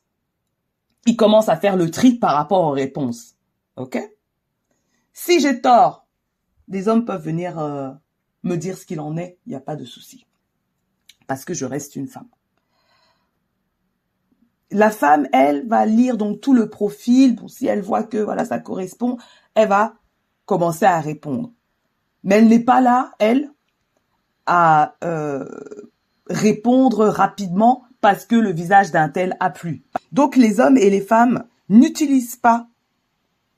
ils 1.06 1.16
commencent 1.16 1.50
à 1.50 1.58
faire 1.58 1.76
le 1.76 1.92
tri 1.92 2.14
par 2.14 2.34
rapport 2.34 2.64
aux 2.64 2.72
réponses. 2.72 3.36
OK? 3.76 4.00
Si 5.14 5.40
j'ai 5.40 5.62
tort, 5.62 6.08
des 6.68 6.88
hommes 6.88 7.06
peuvent 7.06 7.24
venir 7.24 7.60
euh, 7.60 7.92
me 8.44 8.56
dire 8.56 8.78
ce 8.78 8.86
qu'il 8.86 9.00
en 9.00 9.16
est, 9.16 9.38
il 9.46 9.50
n'y 9.50 9.56
a 9.56 9.62
pas 9.62 9.76
de 9.76 9.86
souci. 9.86 10.26
Parce 11.28 11.46
que 11.46 11.54
je 11.54 11.66
reste 11.66 11.96
une 11.96 12.08
femme. 12.08 12.28
La 14.72 14.90
femme, 14.90 15.28
elle, 15.32 15.68
va 15.68 15.86
lire 15.86 16.18
donc 16.18 16.42
tout 16.42 16.54
le 16.54 16.68
profil. 16.68 17.36
Pour 17.36 17.52
si 17.52 17.68
elle 17.68 17.82
voit 17.82 18.04
que 18.04 18.18
voilà, 18.18 18.44
ça 18.44 18.60
correspond, 18.60 19.18
elle 19.54 19.70
va 19.70 19.94
commencer 20.46 20.86
à 20.86 21.00
répondre. 21.00 21.52
Mais 22.24 22.36
elle 22.36 22.48
n'est 22.48 22.60
pas 22.60 22.82
là, 22.82 23.14
elle, 23.20 23.52
à 24.46 24.96
euh, 25.04 25.46
répondre 26.28 27.06
rapidement 27.06 27.84
parce 28.02 28.26
que 28.26 28.36
le 28.36 28.52
visage 28.52 28.92
d'un 28.92 29.10
tel 29.10 29.38
a 29.40 29.50
plu. 29.50 29.84
Donc 30.12 30.36
les 30.36 30.60
hommes 30.60 30.78
et 30.78 30.90
les 30.90 31.02
femmes 31.02 31.46
n'utilisent 31.70 32.36
pas 32.36 32.68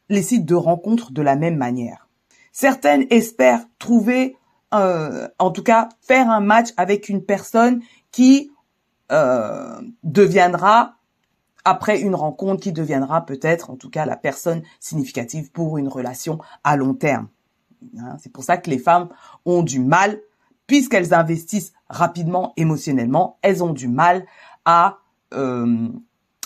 les 0.10 0.22
sites 0.22 0.46
de 0.46 0.56
rencontres 0.56 1.12
de 1.12 1.22
la 1.22 1.36
même 1.36 1.58
manière. 1.58 2.08
Certaines 2.52 3.06
espèrent 3.10 3.66
trouver, 3.80 4.38
euh, 4.74 5.28
en 5.40 5.52
tout 5.52 5.64
cas, 5.64 5.90
faire 6.02 6.30
un 6.30 6.40
match 6.40 6.70
avec 6.78 7.10
une 7.10 7.24
personne 7.24 7.82
qui 8.12 8.52
euh, 9.12 9.82
deviendra 10.04 10.96
après 11.66 12.00
une 12.00 12.16
rencontre 12.16 12.62
qui 12.62 12.72
deviendra 12.72 13.26
peut-être, 13.26 13.72
en 13.72 13.76
tout 13.76 13.90
cas, 13.90 14.06
la 14.06 14.16
personne 14.16 14.62
significative 14.80 15.52
pour 15.52 15.78
une 15.78 15.88
relation 15.88 16.40
à 16.64 16.76
long 16.76 16.94
terme. 16.94 17.28
Hein, 17.98 18.18
c'est 18.20 18.32
pour 18.32 18.44
ça 18.44 18.58
que 18.58 18.70
les 18.70 18.78
femmes 18.78 19.10
ont 19.46 19.64
du 19.64 19.80
mal, 19.80 20.20
puisqu'elles 20.68 21.14
investissent 21.14 21.74
rapidement 21.90 22.54
émotionnellement, 22.56 23.38
elles 23.42 23.64
ont 23.64 23.74
du 23.74 23.88
mal 23.88 24.26
à 24.64 25.00
euh, 25.34 25.90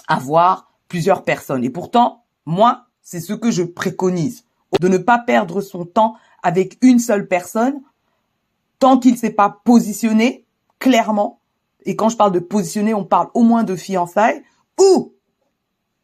avoir 0.08 0.72
plusieurs 0.88 1.24
personnes. 1.24 1.64
Et 1.64 1.70
pourtant, 1.70 2.24
moi, 2.46 2.88
c'est 3.10 3.22
ce 3.22 3.34
que 3.34 3.50
je 3.50 3.64
préconise, 3.64 4.44
de 4.80 4.88
ne 4.88 5.00
pas 5.00 5.18
perdre 5.18 5.62
son 5.62 5.84
temps 5.84 6.14
avec 6.44 6.78
une 6.84 7.00
seule 7.00 7.28
personne 7.28 7.82
tant 8.78 9.00
qu'il 9.00 9.14
ne 9.14 9.18
s'est 9.18 9.32
pas 9.32 9.62
positionné 9.64 10.46
clairement. 10.78 11.40
Et 11.86 11.96
quand 11.96 12.10
je 12.10 12.18
parle 12.18 12.34
de 12.34 12.40
positionner, 12.40 12.94
on 12.94 13.04
parle 13.04 13.30
au 13.34 13.42
moins 13.42 13.64
de 13.64 13.76
fiançailles 13.76 14.44
ou, 14.80 15.16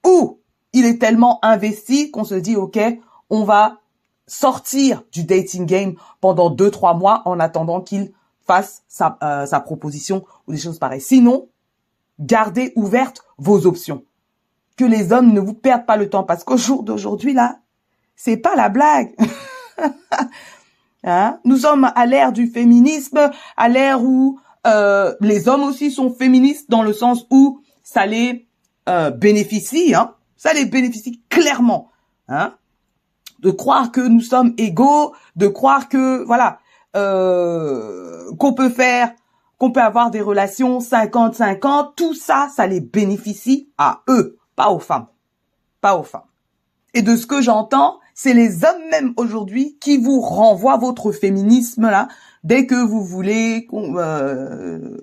ou 0.03 0.39
il 0.73 0.85
est 0.85 0.97
tellement 0.97 1.37
investi 1.45 2.09
qu'on 2.09 2.23
se 2.23 2.33
dit, 2.33 2.55
OK, 2.55 2.79
on 3.29 3.43
va 3.43 3.81
sortir 4.25 5.03
du 5.11 5.25
dating 5.25 5.67
game 5.67 5.93
pendant 6.21 6.49
deux, 6.49 6.71
trois 6.71 6.95
mois 6.95 7.21
en 7.25 7.39
attendant 7.39 7.81
qu'il 7.81 8.13
fasse 8.47 8.81
sa, 8.87 9.19
euh, 9.21 9.45
sa 9.45 9.59
proposition 9.59 10.25
ou 10.47 10.53
des 10.53 10.57
choses 10.57 10.79
pareilles. 10.79 11.01
Sinon, 11.01 11.49
gardez 12.19 12.73
ouvertes 12.75 13.23
vos 13.37 13.67
options. 13.67 14.03
Que 14.77 14.85
les 14.85 15.13
hommes 15.13 15.31
ne 15.31 15.39
vous 15.39 15.53
perdent 15.53 15.85
pas 15.85 15.97
le 15.97 16.09
temps. 16.09 16.23
Parce 16.23 16.43
qu'au 16.43 16.57
jour 16.57 16.83
d'aujourd'hui 16.83 17.33
là, 17.33 17.59
c'est 18.15 18.37
pas 18.37 18.55
la 18.55 18.69
blague. 18.69 19.15
hein? 21.03 21.39
Nous 21.43 21.57
sommes 21.57 21.91
à 21.95 22.05
l'ère 22.05 22.31
du 22.31 22.47
féminisme, 22.47 23.31
à 23.57 23.69
l'ère 23.69 24.03
où 24.03 24.39
euh, 24.65 25.13
les 25.21 25.47
hommes 25.47 25.63
aussi 25.63 25.91
sont 25.91 26.11
féministes 26.11 26.69
dans 26.69 26.81
le 26.81 26.93
sens 26.93 27.25
où 27.29 27.61
ça 27.83 28.05
les 28.05 28.47
euh, 28.89 29.11
bénéficie, 29.11 29.93
hein. 29.93 30.13
Ça 30.37 30.53
les 30.53 30.65
bénéficie 30.65 31.21
clairement, 31.29 31.91
hein. 32.27 32.55
De 33.39 33.51
croire 33.51 33.91
que 33.91 34.01
nous 34.01 34.21
sommes 34.21 34.53
égaux, 34.57 35.13
de 35.35 35.47
croire 35.47 35.87
que 35.87 36.23
voilà 36.23 36.59
euh, 36.95 38.31
qu'on 38.39 38.53
peut 38.53 38.69
faire, 38.69 39.11
qu'on 39.57 39.71
peut 39.71 39.81
avoir 39.81 40.09
des 40.09 40.21
relations 40.21 40.79
50-50, 40.79 41.93
tout 41.95 42.13
ça, 42.13 42.49
ça 42.55 42.65
les 42.65 42.79
bénéficie 42.79 43.69
à 43.77 44.01
eux 44.09 44.37
pas 44.55 44.69
aux 44.69 44.79
femmes. 44.79 45.07
Pas 45.81 45.97
aux 45.97 46.03
femmes. 46.03 46.27
Et 46.93 47.01
de 47.01 47.15
ce 47.15 47.27
que 47.27 47.41
j'entends, 47.41 47.99
c'est 48.13 48.33
les 48.33 48.63
hommes 48.63 48.89
même 48.89 49.13
aujourd'hui 49.17 49.77
qui 49.81 49.97
vous 49.97 50.21
renvoient 50.21 50.77
votre 50.77 51.11
féminisme 51.11 51.89
là 51.89 52.07
dès 52.45 52.65
que 52.65 52.75
vous 52.75 53.03
voulez, 53.03 53.67
euh, 53.73 54.97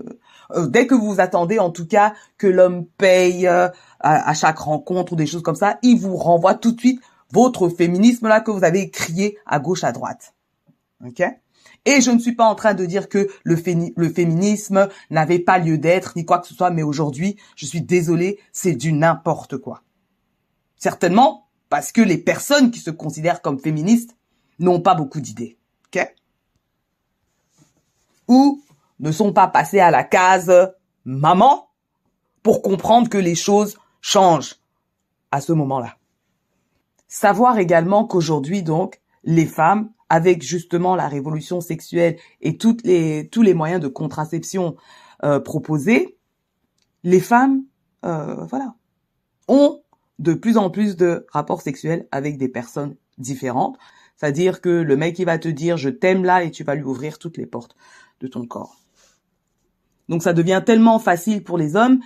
euh, 0.52 0.66
dès 0.68 0.86
que 0.86 0.94
vous 0.94 1.20
attendez 1.20 1.58
en 1.58 1.70
tout 1.70 1.86
cas 1.86 2.14
que 2.38 2.46
l'homme 2.46 2.86
paye 2.86 3.46
euh, 3.46 3.68
à, 4.00 4.32
chaque 4.32 4.58
rencontre 4.58 5.12
ou 5.12 5.16
des 5.16 5.26
choses 5.26 5.42
comme 5.42 5.56
ça, 5.56 5.78
il 5.82 5.98
vous 5.98 6.16
renvoie 6.16 6.54
tout 6.54 6.72
de 6.72 6.80
suite 6.80 7.00
votre 7.30 7.68
féminisme 7.68 8.28
là 8.28 8.40
que 8.40 8.50
vous 8.50 8.64
avez 8.64 8.90
crié 8.90 9.38
à 9.44 9.58
gauche 9.58 9.84
à 9.84 9.92
droite. 9.92 10.34
Ok? 11.04 11.22
Et 11.84 12.00
je 12.00 12.10
ne 12.10 12.18
suis 12.18 12.34
pas 12.34 12.46
en 12.46 12.54
train 12.54 12.74
de 12.74 12.86
dire 12.86 13.08
que 13.08 13.28
le, 13.42 13.56
féminisme 13.56 14.88
n'avait 15.10 15.40
pas 15.40 15.58
lieu 15.58 15.78
d'être 15.78 16.12
ni 16.14 16.24
quoi 16.24 16.38
que 16.38 16.46
ce 16.46 16.54
soit, 16.54 16.70
mais 16.70 16.82
aujourd'hui, 16.82 17.36
je 17.56 17.66
suis 17.66 17.82
désolée, 17.82 18.38
c'est 18.52 18.74
du 18.74 18.92
n'importe 18.92 19.58
quoi. 19.58 19.82
Certainement 20.76 21.48
parce 21.68 21.90
que 21.90 22.02
les 22.02 22.18
personnes 22.18 22.70
qui 22.70 22.80
se 22.80 22.90
considèrent 22.90 23.40
comme 23.40 23.58
féministes 23.58 24.16
n'ont 24.58 24.80
pas 24.80 24.94
beaucoup 24.94 25.20
d'idées. 25.20 25.58
ok? 25.86 26.14
Ou 28.28 28.62
ne 29.00 29.10
sont 29.10 29.32
pas 29.32 29.48
passées 29.48 29.80
à 29.80 29.90
la 29.90 30.04
case 30.04 30.52
maman 31.04 31.70
pour 32.42 32.62
comprendre 32.62 33.08
que 33.08 33.18
les 33.18 33.34
choses 33.34 33.78
changent 34.00 34.56
à 35.30 35.40
ce 35.40 35.52
moment-là. 35.52 35.96
Savoir 37.08 37.58
également 37.58 38.04
qu'aujourd'hui, 38.04 38.62
donc, 38.62 39.00
les 39.24 39.46
femmes, 39.46 39.90
avec 40.12 40.42
justement 40.42 40.94
la 40.94 41.08
révolution 41.08 41.62
sexuelle 41.62 42.18
et 42.42 42.58
tous 42.58 42.76
les 42.84 43.54
moyens 43.54 43.80
de 43.80 43.88
contraception 43.88 44.76
euh, 45.24 45.40
proposés, 45.40 46.18
les 47.02 47.18
femmes, 47.18 47.62
euh, 48.04 48.44
voilà, 48.44 48.74
ont 49.48 49.82
de 50.18 50.34
plus 50.34 50.58
en 50.58 50.68
plus 50.68 50.96
de 50.96 51.26
rapports 51.30 51.62
sexuels 51.62 52.08
avec 52.10 52.36
des 52.36 52.50
personnes 52.50 52.94
différentes. 53.16 53.78
C'est-à-dire 54.16 54.60
que 54.60 54.68
le 54.68 54.96
mec, 54.98 55.18
il 55.18 55.24
va 55.24 55.38
te 55.38 55.48
dire 55.48 55.78
je 55.78 55.88
t'aime 55.88 56.26
là 56.26 56.44
et 56.44 56.50
tu 56.50 56.62
vas 56.62 56.74
lui 56.74 56.84
ouvrir 56.84 57.18
toutes 57.18 57.38
les 57.38 57.46
portes 57.46 57.74
de 58.20 58.26
ton 58.26 58.44
corps. 58.44 58.76
Donc 60.10 60.22
ça 60.22 60.34
devient 60.34 60.62
tellement 60.66 60.98
facile 60.98 61.42
pour 61.42 61.56
les 61.56 61.74
hommes, 61.74 62.00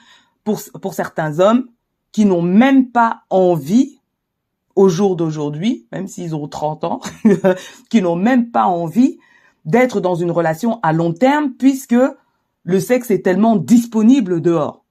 pour, 0.44 0.60
pour 0.80 0.94
certains 0.94 1.40
hommes, 1.40 1.66
qui 2.12 2.24
n'ont 2.24 2.40
même 2.40 2.92
pas 2.92 3.22
envie, 3.30 3.98
au 4.76 4.88
jour 4.88 5.16
d'aujourd'hui, 5.16 5.86
même 5.90 6.06
s'ils 6.06 6.34
ont 6.34 6.48
30 6.48 6.84
ans, 6.84 7.00
qui 7.90 8.02
n'ont 8.02 8.16
même 8.16 8.50
pas 8.50 8.66
envie 8.66 9.18
d'être 9.64 10.00
dans 10.00 10.14
une 10.14 10.30
relation 10.30 10.78
à 10.82 10.92
long 10.92 11.12
terme 11.12 11.52
puisque 11.58 11.96
le 12.62 12.80
sexe 12.80 13.10
est 13.10 13.22
tellement 13.22 13.56
disponible 13.56 14.40
dehors. 14.40 14.84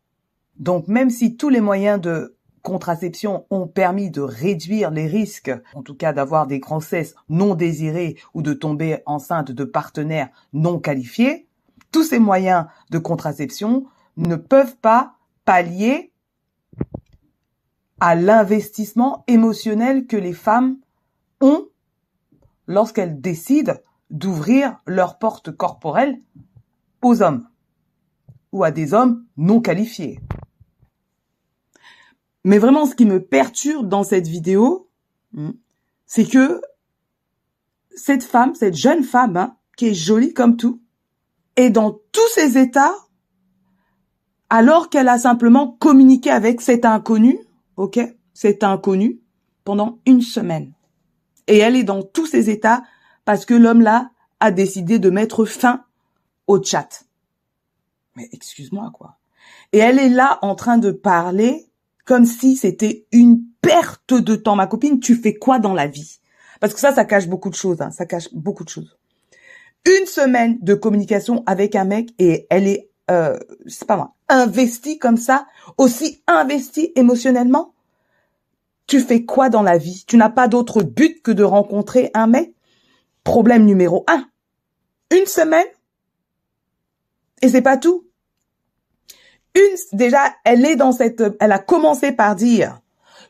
Donc 0.58 0.88
même 0.88 1.10
si 1.10 1.38
tous 1.38 1.50
les 1.50 1.62
moyens 1.62 2.02
de 2.02 2.36
contraception 2.62 3.46
ont 3.52 3.68
permis 3.68 4.10
de 4.10 4.22
réduire 4.22 4.90
les 4.90 5.08
risques, 5.08 5.52
en 5.76 5.84
tout 5.84 5.94
cas 5.94 6.14
d'avoir 6.14 6.48
des 6.48 6.60
grossesses 6.60 7.16
non 7.30 7.54
désirées 7.54 8.18
ou 8.34 8.42
de 8.42 8.54
tomber 8.54 9.00
enceinte 9.06 9.52
de 9.52 9.64
partenaires 9.64 10.30
non 10.52 10.80
qualifiés, 10.80 11.48
tous 11.92 12.04
ces 12.04 12.20
moyens 12.20 12.66
de 12.90 12.98
contraception 12.98 13.86
ne 14.18 14.36
peuvent 14.36 14.78
pas 14.78 15.14
pallier 15.46 16.12
à 18.06 18.14
l'investissement 18.14 19.24
émotionnel 19.26 20.06
que 20.06 20.16
les 20.16 20.34
femmes 20.34 20.78
ont 21.42 21.66
lorsqu'elles 22.68 23.20
décident 23.20 23.74
d'ouvrir 24.12 24.80
leur 24.86 25.18
porte 25.18 25.52
corporelle 25.52 26.22
aux 27.02 27.24
hommes 27.24 27.48
ou 28.52 28.64
à 28.64 28.70
des 28.70 28.94
hommes 28.94 29.26
non 29.38 29.60
qualifiés. 29.60 30.20
Mais 32.44 32.60
vraiment, 32.60 32.86
ce 32.86 32.94
qui 32.94 33.08
me 33.08 33.26
perturbe 33.26 33.90
dans 33.90 34.04
cette 34.04 34.28
vidéo, 34.28 34.88
hmm, 35.34 35.54
c'est 36.06 36.26
que 36.26 36.62
cette 37.96 38.24
femme, 38.24 38.54
cette 38.54 38.76
jeune 38.76 39.04
femme, 39.04 39.36
hein, 39.36 39.58
qui 39.78 39.88
est 39.88 39.96
jolie 39.96 40.32
comme 40.36 40.58
tout, 40.58 40.80
est 41.56 41.72
dans 41.72 42.00
tous 42.12 42.30
ses 42.36 42.60
états, 42.60 42.94
alors 44.52 44.92
qu'elle 44.92 45.08
a 45.08 45.18
simplement 45.18 45.72
communiqué 45.80 46.30
avec 46.30 46.62
cet 46.62 46.86
inconnu, 46.86 47.40
ok, 47.78 48.00
cet 48.34 48.64
inconnu, 48.64 49.20
pendant 49.64 50.00
une 50.06 50.22
semaine. 50.22 50.74
Et 51.48 51.58
elle 51.58 51.76
est 51.76 51.84
dans 51.84 52.04
tous 52.04 52.26
ses 52.26 52.50
états 52.50 52.84
parce 53.24 53.46
que 53.46 53.54
l'homme 53.54 53.82
là 53.82 54.12
a 54.40 54.52
décidé 54.52 55.00
de 55.00 55.10
mettre 55.10 55.46
fin 55.46 55.86
au 56.48 56.62
chat. 56.62 57.06
Mais 58.16 58.30
excuse-moi 58.32 58.92
quoi. 58.94 59.18
Et 59.74 59.80
elle 59.80 60.00
est 60.00 60.10
là 60.10 60.40
en 60.42 60.56
train 60.56 60.78
de 60.78 60.92
parler 60.92 61.68
comme 62.06 62.26
si 62.26 62.56
c'était 62.56 63.06
une 63.12 63.42
perte 63.62 64.14
de 64.14 64.36
temps. 64.36 64.56
Ma 64.56 64.68
copine, 64.68 65.00
tu 65.00 65.16
fais 65.16 65.34
quoi 65.34 65.60
dans 65.60 65.74
la 65.74 65.88
vie? 65.88 66.20
Parce 66.60 66.74
que 66.74 66.80
ça, 66.80 66.94
ça 66.94 67.06
cache 67.06 67.28
beaucoup 67.28 67.50
de 67.50 67.56
choses. 67.56 67.82
Hein. 67.82 67.92
Ça 67.92 68.06
cache 68.06 68.34
beaucoup 68.34 68.64
de 68.64 68.70
choses. 68.70 68.98
Une 69.86 70.06
semaine 70.06 70.58
de 70.62 70.74
communication 70.74 71.44
avec 71.46 71.76
un 71.76 71.86
mec 71.86 72.10
et 72.18 72.48
elle 72.50 72.68
est, 72.68 72.90
euh, 73.12 73.38
c'est 73.68 73.88
pas 73.88 73.98
moi, 73.98 74.16
investie 74.30 75.00
comme 75.00 75.18
ça, 75.18 75.48
aussi 75.78 76.24
investie 76.28 76.92
émotionnellement? 76.96 77.74
Tu 78.88 79.00
fais 79.00 79.26
quoi 79.26 79.50
dans 79.50 79.64
la 79.64 79.78
vie? 79.78 80.04
Tu 80.08 80.18
n'as 80.18 80.30
pas 80.30 80.48
d'autre 80.48 80.84
but 80.84 81.22
que 81.22 81.32
de 81.32 81.44
rencontrer 81.44 82.12
un 82.14 82.28
mec? 82.28 82.54
Problème 83.24 83.66
numéro 83.66 84.06
un. 84.08 84.26
Une 85.12 85.26
semaine? 85.26 85.66
Et 87.42 87.50
c'est 87.50 87.62
pas 87.62 87.78
tout 87.78 88.06
une, 89.56 89.78
déjà, 89.98 90.34
elle 90.44 90.66
est 90.66 90.76
dans 90.76 90.92
cette, 90.92 91.24
elle 91.40 91.52
a 91.52 91.60
commencé 91.60 92.12
par 92.12 92.36
dire, 92.36 92.82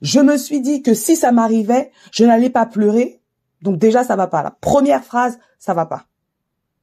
je 0.02 0.20
me 0.20 0.38
suis 0.38 0.60
dit 0.60 0.82
que 0.82 0.94
si 0.94 1.16
ça 1.16 1.32
m'arrivait, 1.32 1.92
je 2.12 2.26
n'allais 2.26 2.50
pas 2.50 2.66
pleurer. 2.66 3.22
Donc 3.62 3.78
déjà, 3.78 4.04
ça 4.04 4.16
va 4.16 4.28
pas. 4.28 4.44
La 4.44 4.52
première 4.52 5.04
phrase, 5.04 5.40
ça 5.60 5.74
va 5.74 5.86
pas. 5.86 6.06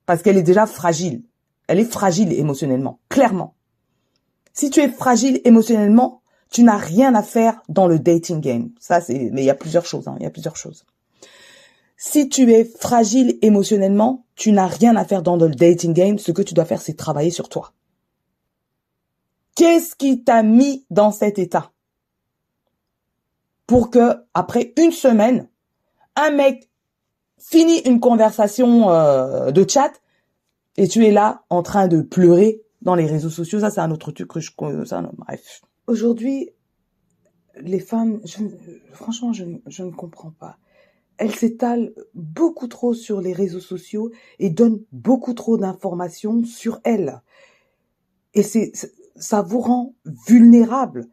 Parce 0.06 0.22
qu'elle 0.22 0.36
est 0.36 0.42
déjà 0.42 0.66
fragile. 0.66 1.22
Elle 1.72 1.78
est 1.78 1.90
fragile 1.90 2.34
émotionnellement, 2.34 3.00
clairement. 3.08 3.54
Si 4.52 4.68
tu 4.68 4.80
es 4.80 4.90
fragile 4.90 5.40
émotionnellement, 5.46 6.20
tu 6.50 6.64
n'as 6.64 6.76
rien 6.76 7.14
à 7.14 7.22
faire 7.22 7.62
dans 7.70 7.86
le 7.86 7.98
dating 7.98 8.42
game. 8.42 8.72
Ça, 8.78 9.00
c'est, 9.00 9.30
mais 9.32 9.40
il 9.40 9.46
y 9.46 9.50
a 9.50 9.54
plusieurs 9.54 9.86
choses, 9.86 10.06
hein. 10.06 10.14
Il 10.20 10.22
y 10.22 10.26
a 10.26 10.30
plusieurs 10.30 10.56
choses. 10.56 10.84
Si 11.96 12.28
tu 12.28 12.52
es 12.52 12.66
fragile 12.66 13.38
émotionnellement, 13.40 14.26
tu 14.34 14.52
n'as 14.52 14.66
rien 14.66 14.96
à 14.96 15.06
faire 15.06 15.22
dans 15.22 15.36
le 15.36 15.48
dating 15.48 15.94
game. 15.94 16.18
Ce 16.18 16.30
que 16.30 16.42
tu 16.42 16.52
dois 16.52 16.66
faire, 16.66 16.82
c'est 16.82 16.92
travailler 16.92 17.30
sur 17.30 17.48
toi. 17.48 17.72
Qu'est-ce 19.54 19.96
qui 19.96 20.22
t'a 20.22 20.42
mis 20.42 20.84
dans 20.90 21.10
cet 21.10 21.38
état? 21.38 21.72
Pour 23.66 23.88
que, 23.88 24.22
après 24.34 24.74
une 24.76 24.92
semaine, 24.92 25.48
un 26.16 26.32
mec 26.32 26.68
finit 27.38 27.78
une 27.86 27.98
conversation 27.98 28.90
euh, 28.90 29.52
de 29.52 29.66
chat 29.66 30.01
et 30.76 30.88
tu 30.88 31.04
es 31.04 31.10
là 31.10 31.44
en 31.50 31.62
train 31.62 31.88
de 31.88 32.00
pleurer 32.00 32.62
dans 32.80 32.94
les 32.94 33.06
réseaux 33.06 33.30
sociaux. 33.30 33.60
Ça, 33.60 33.70
c'est 33.70 33.80
un 33.80 33.90
autre 33.90 34.12
truc 34.12 34.28
que 34.28 34.40
je... 34.40 34.50
Ça, 34.84 35.02
bref. 35.16 35.62
Aujourd'hui, 35.86 36.50
les 37.60 37.80
femmes, 37.80 38.20
franchement, 38.92 39.32
je, 39.32 39.44
ne 39.44 39.90
comprends 39.90 40.30
pas. 40.30 40.58
Elles 41.18 41.34
s'étalent 41.34 41.92
beaucoup 42.14 42.66
trop 42.66 42.94
sur 42.94 43.20
les 43.20 43.32
réseaux 43.32 43.60
sociaux 43.60 44.10
et 44.38 44.50
donnent 44.50 44.82
beaucoup 44.92 45.34
trop 45.34 45.58
d'informations 45.58 46.42
sur 46.44 46.80
elles. 46.84 47.20
Et 48.34 48.42
c'est 48.42 48.72
ça 49.16 49.42
vous 49.42 49.60
rend 49.60 49.94
vulnérable. 50.26 51.08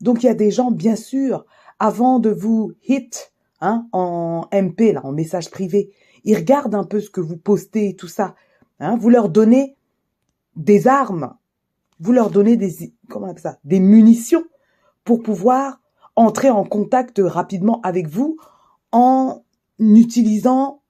Donc 0.00 0.22
il 0.22 0.26
y 0.26 0.30
a 0.30 0.34
des 0.34 0.50
gens, 0.50 0.70
bien 0.70 0.96
sûr, 0.96 1.44
avant 1.78 2.18
de 2.18 2.30
vous 2.30 2.72
hit 2.88 3.32
hein, 3.60 3.86
en 3.92 4.46
MP, 4.52 4.92
là, 4.92 5.04
en 5.04 5.12
message 5.12 5.50
privé, 5.50 5.90
ils 6.24 6.36
regardent 6.36 6.74
un 6.74 6.84
peu 6.84 7.00
ce 7.00 7.10
que 7.10 7.20
vous 7.20 7.36
postez 7.36 7.90
et 7.90 7.96
tout 7.96 8.08
ça. 8.08 8.34
Hein, 8.80 8.96
vous 8.96 9.08
leur 9.08 9.28
donnez 9.28 9.76
des 10.56 10.88
armes, 10.88 11.34
vous 12.00 12.12
leur 12.12 12.30
donnez 12.30 12.56
des 12.56 12.92
comment 13.08 13.34
ça, 13.36 13.58
des 13.64 13.80
munitions 13.80 14.44
pour 15.04 15.22
pouvoir 15.22 15.80
entrer 16.16 16.50
en 16.50 16.64
contact 16.64 17.20
rapidement 17.22 17.80
avec 17.82 18.08
vous 18.08 18.36
en 18.92 19.42
utilisant 19.78 20.82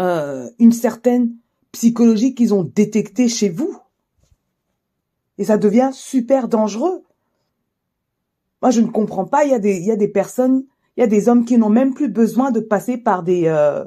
euh, 0.00 0.50
une 0.58 0.72
certaine 0.72 1.36
psychologie 1.72 2.34
qu'ils 2.34 2.54
ont 2.54 2.64
détectée 2.64 3.28
chez 3.28 3.48
vous. 3.48 3.76
Et 5.38 5.44
ça 5.44 5.58
devient 5.58 5.90
super 5.92 6.48
dangereux. 6.48 7.02
Moi, 8.60 8.70
je 8.70 8.80
ne 8.80 8.88
comprends 8.88 9.24
pas. 9.24 9.44
Il 9.44 9.50
y 9.50 9.54
a 9.54 9.58
des, 9.58 9.76
il 9.76 9.84
y 9.84 9.90
a 9.90 9.96
des 9.96 10.08
personnes, 10.08 10.64
il 10.96 11.00
y 11.00 11.02
a 11.02 11.08
des 11.08 11.28
hommes 11.28 11.44
qui 11.44 11.58
n'ont 11.58 11.70
même 11.70 11.94
plus 11.94 12.08
besoin 12.08 12.50
de 12.50 12.60
passer 12.60 12.96
par 12.96 13.22
des, 13.22 13.46
euh, 13.46 13.84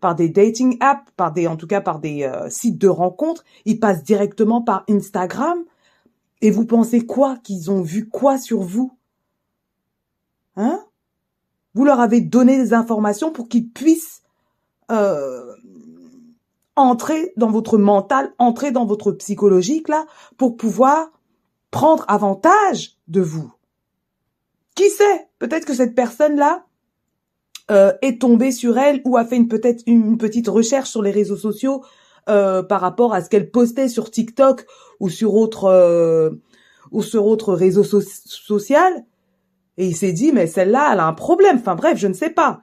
par 0.00 0.14
des 0.14 0.28
dating 0.28 0.76
apps, 0.80 1.10
par 1.16 1.32
des, 1.32 1.46
en 1.46 1.56
tout 1.56 1.66
cas 1.66 1.80
par 1.80 1.98
des 1.98 2.24
euh, 2.24 2.48
sites 2.48 2.78
de 2.78 2.88
rencontres. 2.88 3.44
Ils 3.64 3.80
passent 3.80 4.04
directement 4.04 4.62
par 4.62 4.84
Instagram. 4.88 5.64
Et 6.42 6.50
vous 6.50 6.66
pensez 6.66 7.06
quoi 7.06 7.36
Qu'ils 7.42 7.70
ont 7.70 7.82
vu 7.82 8.08
quoi 8.08 8.38
sur 8.38 8.60
vous? 8.60 8.96
Hein? 10.56 10.84
Vous 11.74 11.84
leur 11.84 12.00
avez 12.00 12.20
donné 12.20 12.56
des 12.56 12.72
informations 12.74 13.32
pour 13.32 13.48
qu'ils 13.48 13.70
puissent 13.70 14.22
euh, 14.90 15.54
entrer 16.74 17.32
dans 17.36 17.50
votre 17.50 17.78
mental, 17.78 18.32
entrer 18.38 18.70
dans 18.70 18.86
votre 18.86 19.12
psychologique 19.12 19.88
là, 19.88 20.06
pour 20.36 20.56
pouvoir 20.56 21.10
prendre 21.70 22.04
avantage 22.08 22.96
de 23.08 23.20
vous? 23.20 23.52
Qui 24.74 24.90
sait? 24.90 25.28
Peut-être 25.38 25.64
que 25.64 25.74
cette 25.74 25.94
personne-là 25.94 26.65
euh, 27.70 27.92
est 28.00 28.20
tombée 28.20 28.52
sur 28.52 28.78
elle 28.78 29.00
ou 29.04 29.16
a 29.16 29.24
fait 29.24 29.36
une 29.36 29.48
peut-être 29.48 29.82
une 29.86 30.18
petite 30.18 30.46
recherche 30.46 30.88
sur 30.88 31.02
les 31.02 31.10
réseaux 31.10 31.36
sociaux 31.36 31.84
euh, 32.28 32.62
par 32.62 32.80
rapport 32.80 33.12
à 33.12 33.22
ce 33.22 33.28
qu'elle 33.28 33.50
postait 33.50 33.88
sur 33.88 34.10
TikTok 34.10 34.66
ou 35.00 35.08
sur 35.08 35.34
autre 35.34 35.64
euh, 35.64 36.30
ou 36.92 37.02
sur 37.02 37.26
autre 37.26 37.54
réseau 37.54 37.82
social 37.82 39.04
et 39.76 39.86
il 39.86 39.96
s'est 39.96 40.12
dit 40.12 40.30
mais 40.30 40.46
celle-là 40.46 40.90
elle 40.92 41.00
a 41.00 41.06
un 41.06 41.12
problème. 41.12 41.56
Enfin 41.56 41.74
bref, 41.74 41.98
je 41.98 42.06
ne 42.06 42.12
sais 42.12 42.30
pas. 42.30 42.62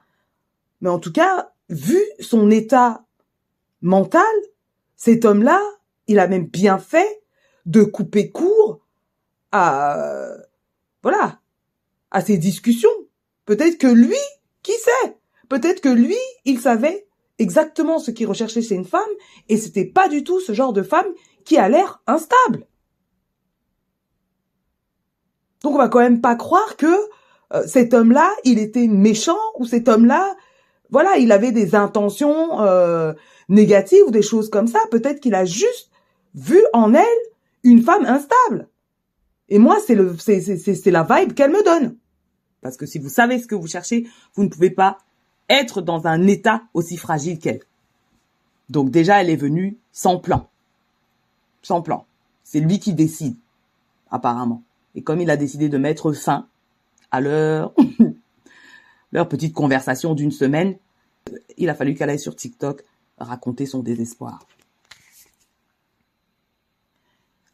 Mais 0.80 0.90
en 0.90 1.00
tout 1.00 1.12
cas, 1.12 1.52
vu 1.70 2.00
son 2.20 2.50
état 2.50 3.04
mental, 3.82 4.24
cet 4.96 5.26
homme-là, 5.26 5.62
il 6.08 6.20
a 6.20 6.28
même 6.28 6.48
bien 6.48 6.78
fait 6.78 7.24
de 7.66 7.84
couper 7.84 8.32
court 8.32 8.80
à 9.52 10.30
voilà 11.02 11.40
à 12.10 12.22
ces 12.22 12.38
discussions. 12.38 12.90
Peut-être 13.46 13.78
que 13.78 13.88
lui, 13.88 14.16
qui 14.64 14.74
sait? 14.74 15.18
Peut-être 15.50 15.82
que 15.82 15.90
lui, 15.90 16.18
il 16.46 16.60
savait 16.60 17.06
exactement 17.38 18.00
ce 18.00 18.12
qu'il 18.12 18.28
recherchait 18.28 18.62
chez 18.62 18.76
une 18.76 18.86
femme 18.86 19.02
et 19.50 19.58
c'était 19.58 19.86
pas 19.86 20.08
du 20.08 20.24
tout 20.24 20.40
ce 20.40 20.54
genre 20.54 20.74
de 20.74 20.84
femme 20.84 21.08
qui 21.46 21.58
a 21.58 21.70
l'air 21.70 22.02
instable. 22.08 22.66
Donc 25.62 25.76
on 25.76 25.78
va 25.78 25.90
quand 25.90 26.00
même 26.00 26.22
pas 26.22 26.36
croire 26.36 26.76
que 26.78 26.94
euh, 27.54 27.64
cet 27.68 27.94
homme-là, 27.94 28.32
il 28.44 28.60
était 28.60 28.88
méchant 28.88 29.40
ou 29.58 29.66
cet 29.66 29.88
homme-là, 29.88 30.36
voilà, 30.90 31.18
il 31.18 31.32
avait 31.32 31.52
des 31.52 31.76
intentions 31.76 32.62
euh, 32.62 33.14
négatives 33.50 34.04
ou 34.08 34.12
des 34.12 34.22
choses 34.22 34.50
comme 34.50 34.68
ça. 34.68 34.80
Peut-être 34.92 35.20
qu'il 35.20 35.36
a 35.36 35.46
juste 35.46 35.90
vu 36.36 36.64
en 36.74 36.94
elle 36.94 37.04
une 37.64 37.82
femme 37.82 38.06
instable. 38.06 38.70
Et 39.50 39.60
moi, 39.60 39.78
c'est 39.86 39.96
le, 39.96 40.16
c'est, 40.18 40.42
c'est 40.42 40.92
la 40.92 41.04
vibe 41.04 41.34
qu'elle 41.34 41.52
me 41.52 41.64
donne. 41.64 41.98
Parce 42.64 42.78
que 42.78 42.86
si 42.86 42.98
vous 42.98 43.10
savez 43.10 43.40
ce 43.40 43.46
que 43.46 43.56
vous 43.56 43.68
cherchez, 43.68 44.08
vous 44.34 44.44
ne 44.44 44.50
pouvez 44.50 44.72
pas 44.72 44.98
être 45.50 45.82
dans 45.82 46.08
un 46.08 46.26
état 46.26 46.64
aussi 46.74 46.98
fragile 46.98 47.38
qu'elle. 47.38 47.60
Donc 48.70 48.90
déjà, 48.90 49.22
elle 49.22 49.30
est 49.30 49.36
venue 49.36 49.78
sans 49.92 50.18
plan. 50.18 50.50
Sans 51.62 51.82
plan. 51.82 52.06
C'est 52.44 52.62
lui 52.62 52.80
qui 52.80 52.94
décide, 52.94 53.36
apparemment. 54.10 54.64
Et 54.96 55.04
comme 55.04 55.22
il 55.22 55.30
a 55.30 55.38
décidé 55.38 55.70
de 55.70 55.78
mettre 55.78 56.14
fin 56.14 56.48
à 57.12 57.20
leur, 57.20 57.74
petite 59.30 59.54
conversation 59.54 60.16
d'une 60.16 60.32
semaine, 60.32 60.78
il 61.58 61.70
a 61.70 61.76
fallu 61.76 61.96
qu'elle 61.96 62.10
aille 62.10 62.20
sur 62.20 62.36
TikTok 62.36 62.84
raconter 63.18 63.66
son 63.66 63.84
désespoir. 63.84 64.48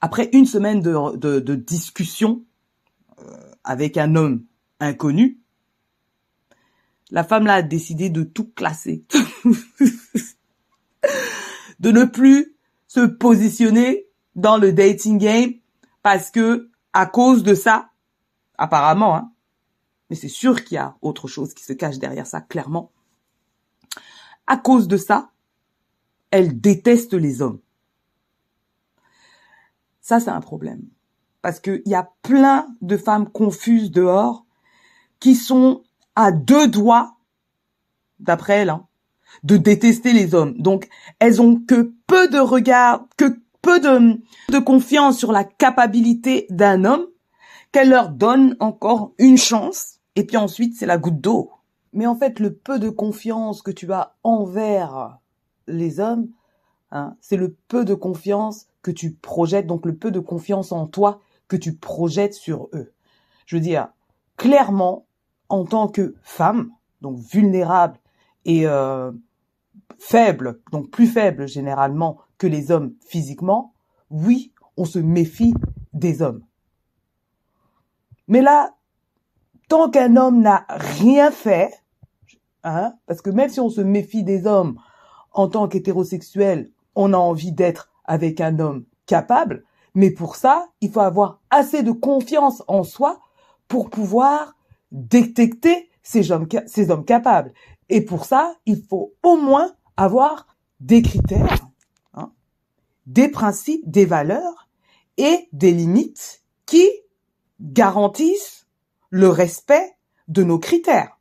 Après 0.02 0.30
une 0.32 0.46
semaine 0.46 0.82
de, 0.82 1.18
de, 1.18 1.56
discussion 1.56 2.44
euh, 3.20 3.52
avec 3.64 3.98
un 3.98 4.16
homme 4.16 4.46
inconnu, 4.80 5.40
la 7.12 7.24
femme 7.24 7.46
là 7.46 7.56
a 7.56 7.62
décidé 7.62 8.10
de 8.10 8.24
tout 8.24 8.50
classer. 8.52 9.04
de 11.80 11.92
ne 11.92 12.04
plus 12.04 12.56
se 12.88 13.02
positionner 13.02 14.08
dans 14.36 14.58
le 14.58 14.74
dating 14.74 15.18
game 15.18 15.54
parce 16.04 16.30
que 16.32 16.70
à 16.94 17.06
cause 17.06 17.44
de 17.44 17.54
ça, 17.56 17.92
apparemment, 18.58 19.16
hein, 19.16 19.32
mais 20.10 20.16
c'est 20.16 20.28
sûr 20.28 20.64
qu'il 20.64 20.76
y 20.76 20.80
a 20.80 20.98
autre 21.02 21.28
chose 21.28 21.54
qui 21.54 21.64
se 21.64 21.74
cache 21.74 22.00
derrière 22.00 22.26
ça, 22.26 22.42
clairement. 22.42 22.92
À 24.48 24.58
cause 24.58 24.88
de 24.88 24.98
ça, 24.98 25.32
elle 26.32 26.60
déteste 26.60 27.14
les 27.14 27.42
hommes. 27.42 27.60
Ça, 30.02 30.20
c'est 30.20 30.32
un 30.32 30.42
problème. 30.42 30.82
Parce 31.42 31.60
qu'il 31.60 31.84
y 31.86 31.94
a 31.94 32.12
plein 32.24 32.68
de 32.82 32.98
femmes 32.98 33.30
confuses 33.30 33.92
dehors 33.92 34.46
qui 35.20 35.36
sont 35.36 35.84
à 36.16 36.32
deux 36.32 36.68
doigts, 36.68 37.16
d'après 38.20 38.60
elle, 38.60 38.70
hein, 38.70 38.88
de 39.44 39.58
détester 39.58 40.14
les 40.14 40.36
hommes. 40.36 40.56
Donc, 40.58 40.90
elles 41.20 41.42
ont 41.42 41.58
que 41.58 41.94
peu 42.08 42.28
de 42.28 42.40
regard, 42.40 43.06
que 43.18 43.40
peu 43.62 43.80
de, 43.80 44.20
de 44.52 44.60
confiance 44.60 45.18
sur 45.18 45.32
la 45.32 45.44
capacité 45.44 46.48
d'un 46.50 46.86
homme, 46.86 47.06
qu'elle 47.72 47.90
leur 47.90 48.10
donne 48.10 48.56
encore 48.60 49.14
une 49.18 49.38
chance, 49.38 50.00
et 50.16 50.26
puis 50.26 50.38
ensuite, 50.38 50.76
c'est 50.76 50.86
la 50.86 50.98
goutte 50.98 51.22
d'eau. 51.22 51.52
Mais 51.94 52.06
en 52.06 52.16
fait, 52.16 52.40
le 52.40 52.54
peu 52.54 52.80
de 52.80 52.90
confiance 52.90 53.62
que 53.62 53.72
tu 53.72 53.92
as 53.92 54.16
envers 54.24 55.18
les 55.68 56.00
hommes, 56.00 56.30
hein, 56.92 57.16
c'est 57.22 57.38
le 57.38 57.56
peu 57.68 57.86
de 57.86 57.94
confiance 57.94 58.68
que 58.82 58.92
tu 58.92 59.14
projettes, 59.14 59.68
donc 59.68 59.86
le 59.86 59.96
peu 59.96 60.12
de 60.12 60.20
confiance 60.20 60.72
en 60.72 60.88
toi 60.88 61.22
que 61.48 61.56
tu 61.56 61.76
projettes 61.76 62.34
sur 62.34 62.70
eux. 62.74 62.92
Je 63.46 63.56
veux 63.56 63.62
dire, 63.62 63.90
clairement, 64.38 65.06
en 65.50 65.66
tant 65.66 65.88
que 65.88 66.16
femme, 66.24 66.72
donc 67.02 67.20
vulnérable 67.20 67.98
et 68.46 68.68
euh, 68.68 69.12
faible, 69.98 70.62
donc 70.72 70.90
plus 70.90 71.08
faible 71.08 71.48
généralement 71.48 72.20
que 72.38 72.48
les 72.48 72.72
hommes 72.72 72.94
physiquement, 73.06 73.74
oui, 74.10 74.54
on 74.78 74.86
se 74.86 75.00
méfie 75.00 75.54
des 75.94 76.22
hommes. 76.22 76.44
Mais 78.28 78.42
là, 78.42 78.76
tant 79.68 79.90
qu'un 79.90 80.16
homme 80.16 80.42
n'a 80.42 80.66
rien 80.70 81.32
fait, 81.32 81.74
hein, 82.64 82.94
parce 83.08 83.22
que 83.22 83.30
même 83.30 83.50
si 83.50 83.60
on 83.60 83.70
se 83.70 83.82
méfie 83.82 84.24
des 84.24 84.48
hommes 84.48 84.80
en 85.32 85.48
tant 85.48 85.68
qu'hétérosexuel, 85.68 86.72
on 86.96 87.14
a 87.14 87.18
envie 87.18 87.52
d'être 87.52 87.92
avec 88.06 88.42
un 88.42 88.60
homme 88.60 88.86
capable, 89.06 89.64
mais 89.96 90.12
pour 90.12 90.36
ça, 90.36 90.68
il 90.82 90.92
faut 90.92 91.00
avoir 91.02 91.40
assez 91.50 91.84
de 91.84 91.92
confiance 91.92 92.64
en 92.68 92.84
soi 92.84 93.20
pour 93.68 93.90
pouvoir 93.90 94.56
détecter 94.92 95.90
ces 96.04 96.32
hommes, 96.32 96.48
ces 96.68 96.90
hommes 96.90 97.06
capables. 97.06 97.54
Et 97.90 98.02
pour 98.02 98.26
ça, 98.26 98.56
il 98.66 98.84
faut 98.84 99.14
au 99.24 99.38
moins 99.38 99.74
avoir 99.98 100.48
des 100.80 101.02
critères, 101.02 101.68
hein, 102.14 102.32
des 103.06 103.30
principes, 103.30 103.90
des 103.90 104.06
valeurs 104.06 104.70
et 105.18 105.50
des 105.52 105.72
limites 105.72 106.44
qui 106.66 106.88
garantissent 107.60 108.68
le 109.10 109.30
respect 109.30 109.98
de 110.28 110.44
nos 110.44 110.60
critères. 110.60 111.20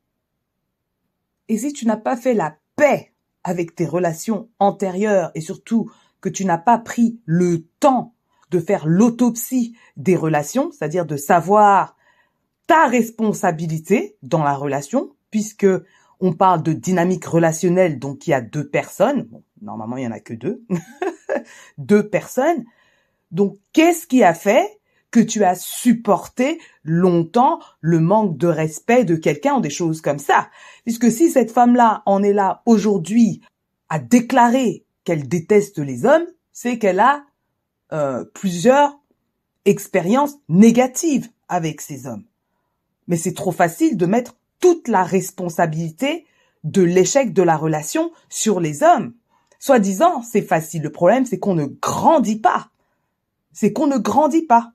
Et 1.48 1.58
si 1.58 1.72
tu 1.72 1.86
n'as 1.86 1.96
pas 1.96 2.16
fait 2.16 2.34
la 2.34 2.56
paix 2.76 3.12
avec 3.42 3.74
tes 3.74 3.86
relations 3.86 4.48
antérieures 4.58 5.30
et 5.34 5.40
surtout 5.40 5.90
que 6.20 6.28
tu 6.28 6.44
n'as 6.44 6.58
pas 6.58 6.78
pris 6.78 7.20
le 7.24 7.64
temps 7.80 8.14
de 8.50 8.60
faire 8.60 8.86
l'autopsie 8.86 9.76
des 9.96 10.16
relations, 10.16 10.70
c'est-à-dire 10.70 11.06
de 11.06 11.16
savoir 11.16 11.96
ta 12.68 12.86
responsabilité 12.86 14.16
dans 14.22 14.44
la 14.44 14.54
relation, 14.54 15.10
puisque 15.32 15.66
on 16.20 16.32
parle 16.34 16.62
de 16.62 16.72
dynamique 16.72 17.24
relationnelle, 17.24 17.98
donc 17.98 18.26
il 18.26 18.30
y 18.30 18.34
a 18.34 18.40
deux 18.40 18.68
personnes. 18.68 19.28
normalement, 19.60 19.96
il 19.96 20.04
y 20.04 20.06
en 20.06 20.12
a 20.12 20.20
que 20.20 20.34
deux. 20.34 20.62
deux 21.78 22.08
personnes. 22.08 22.64
Donc, 23.30 23.56
qu'est-ce 23.72 24.06
qui 24.06 24.22
a 24.22 24.34
fait 24.34 24.68
que 25.10 25.20
tu 25.20 25.42
as 25.44 25.54
supporté 25.54 26.60
longtemps 26.84 27.58
le 27.80 28.00
manque 28.00 28.36
de 28.36 28.46
respect 28.46 29.04
de 29.04 29.16
quelqu'un 29.16 29.56
ou 29.56 29.60
des 29.60 29.70
choses 29.70 30.00
comme 30.00 30.18
ça? 30.18 30.50
Puisque 30.84 31.10
si 31.10 31.30
cette 31.30 31.50
femme-là 31.50 32.02
en 32.04 32.22
est 32.22 32.34
là 32.34 32.62
aujourd'hui 32.66 33.40
à 33.88 33.98
déclarer 33.98 34.84
qu'elle 35.04 35.26
déteste 35.26 35.78
les 35.78 36.04
hommes, 36.04 36.26
c'est 36.52 36.78
qu'elle 36.78 37.00
a 37.00 37.24
euh, 37.92 38.24
plusieurs 38.34 39.00
expériences 39.64 40.34
négatives 40.48 41.28
avec 41.48 41.80
ces 41.80 42.06
hommes. 42.06 42.27
Mais 43.08 43.16
c'est 43.16 43.34
trop 43.34 43.52
facile 43.52 43.96
de 43.96 44.06
mettre 44.06 44.36
toute 44.60 44.88
la 44.88 45.02
responsabilité 45.02 46.26
de 46.64 46.82
l'échec 46.82 47.32
de 47.32 47.42
la 47.42 47.56
relation 47.56 48.12
sur 48.28 48.60
les 48.60 48.82
hommes. 48.82 49.14
Soit 49.58 49.80
disant, 49.80 50.22
c'est 50.22 50.42
facile. 50.42 50.82
Le 50.82 50.92
problème, 50.92 51.26
c'est 51.26 51.38
qu'on 51.38 51.54
ne 51.54 51.66
grandit 51.66 52.38
pas. 52.38 52.70
C'est 53.52 53.72
qu'on 53.72 53.86
ne 53.86 53.98
grandit 53.98 54.46
pas. 54.46 54.72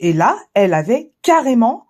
Et 0.00 0.12
là, 0.12 0.38
elle 0.54 0.74
avait 0.74 1.12
carrément 1.22 1.86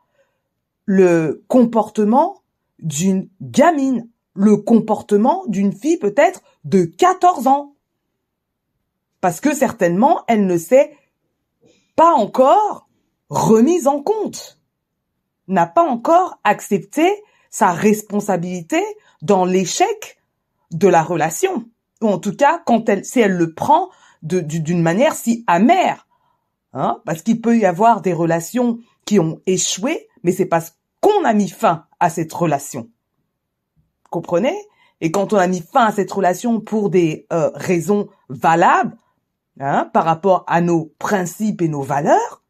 le 0.84 1.44
comportement 1.48 2.42
d'une 2.80 3.28
gamine, 3.40 4.08
le 4.34 4.56
comportement 4.56 5.44
d'une 5.46 5.72
fille 5.72 5.98
peut-être 5.98 6.42
de 6.64 6.84
14 6.84 7.46
ans. 7.46 7.74
Parce 9.20 9.40
que 9.40 9.54
certainement, 9.54 10.24
elle 10.26 10.46
ne 10.46 10.58
s'est 10.58 10.96
pas 11.94 12.12
encore 12.12 12.88
remise 13.28 13.86
en 13.86 14.02
compte. 14.02 14.58
N'a 15.48 15.66
pas 15.66 15.82
encore 15.82 16.38
accepté 16.44 17.08
sa 17.50 17.72
responsabilité 17.72 18.82
dans 19.20 19.44
l'échec 19.44 20.18
de 20.70 20.88
la 20.88 21.02
relation. 21.02 21.64
Ou 22.00 22.08
en 22.08 22.18
tout 22.18 22.34
cas, 22.34 22.62
quand 22.64 22.88
elle, 22.88 23.04
si 23.04 23.20
elle 23.20 23.32
le 23.32 23.54
prend 23.54 23.90
d'une 24.22 24.82
manière 24.82 25.14
si 25.14 25.44
amère. 25.46 26.06
Hein, 26.74 27.02
parce 27.04 27.22
qu'il 27.22 27.40
peut 27.40 27.58
y 27.58 27.66
avoir 27.66 28.00
des 28.00 28.14
relations 28.14 28.78
qui 29.04 29.18
ont 29.18 29.40
échoué, 29.46 30.08
mais 30.22 30.32
c'est 30.32 30.46
parce 30.46 30.78
qu'on 31.00 31.24
a 31.24 31.34
mis 31.34 31.48
fin 31.48 31.86
à 32.00 32.08
cette 32.08 32.32
relation. 32.32 32.88
Comprenez? 34.10 34.56
Et 35.00 35.10
quand 35.10 35.32
on 35.32 35.36
a 35.36 35.46
mis 35.48 35.60
fin 35.60 35.86
à 35.86 35.92
cette 35.92 36.12
relation 36.12 36.60
pour 36.60 36.88
des 36.88 37.26
euh, 37.32 37.50
raisons 37.54 38.08
valables, 38.28 38.96
hein, 39.60 39.90
par 39.92 40.04
rapport 40.04 40.44
à 40.46 40.60
nos 40.60 40.94
principes 40.98 41.60
et 41.60 41.68
nos 41.68 41.82
valeurs, 41.82 42.41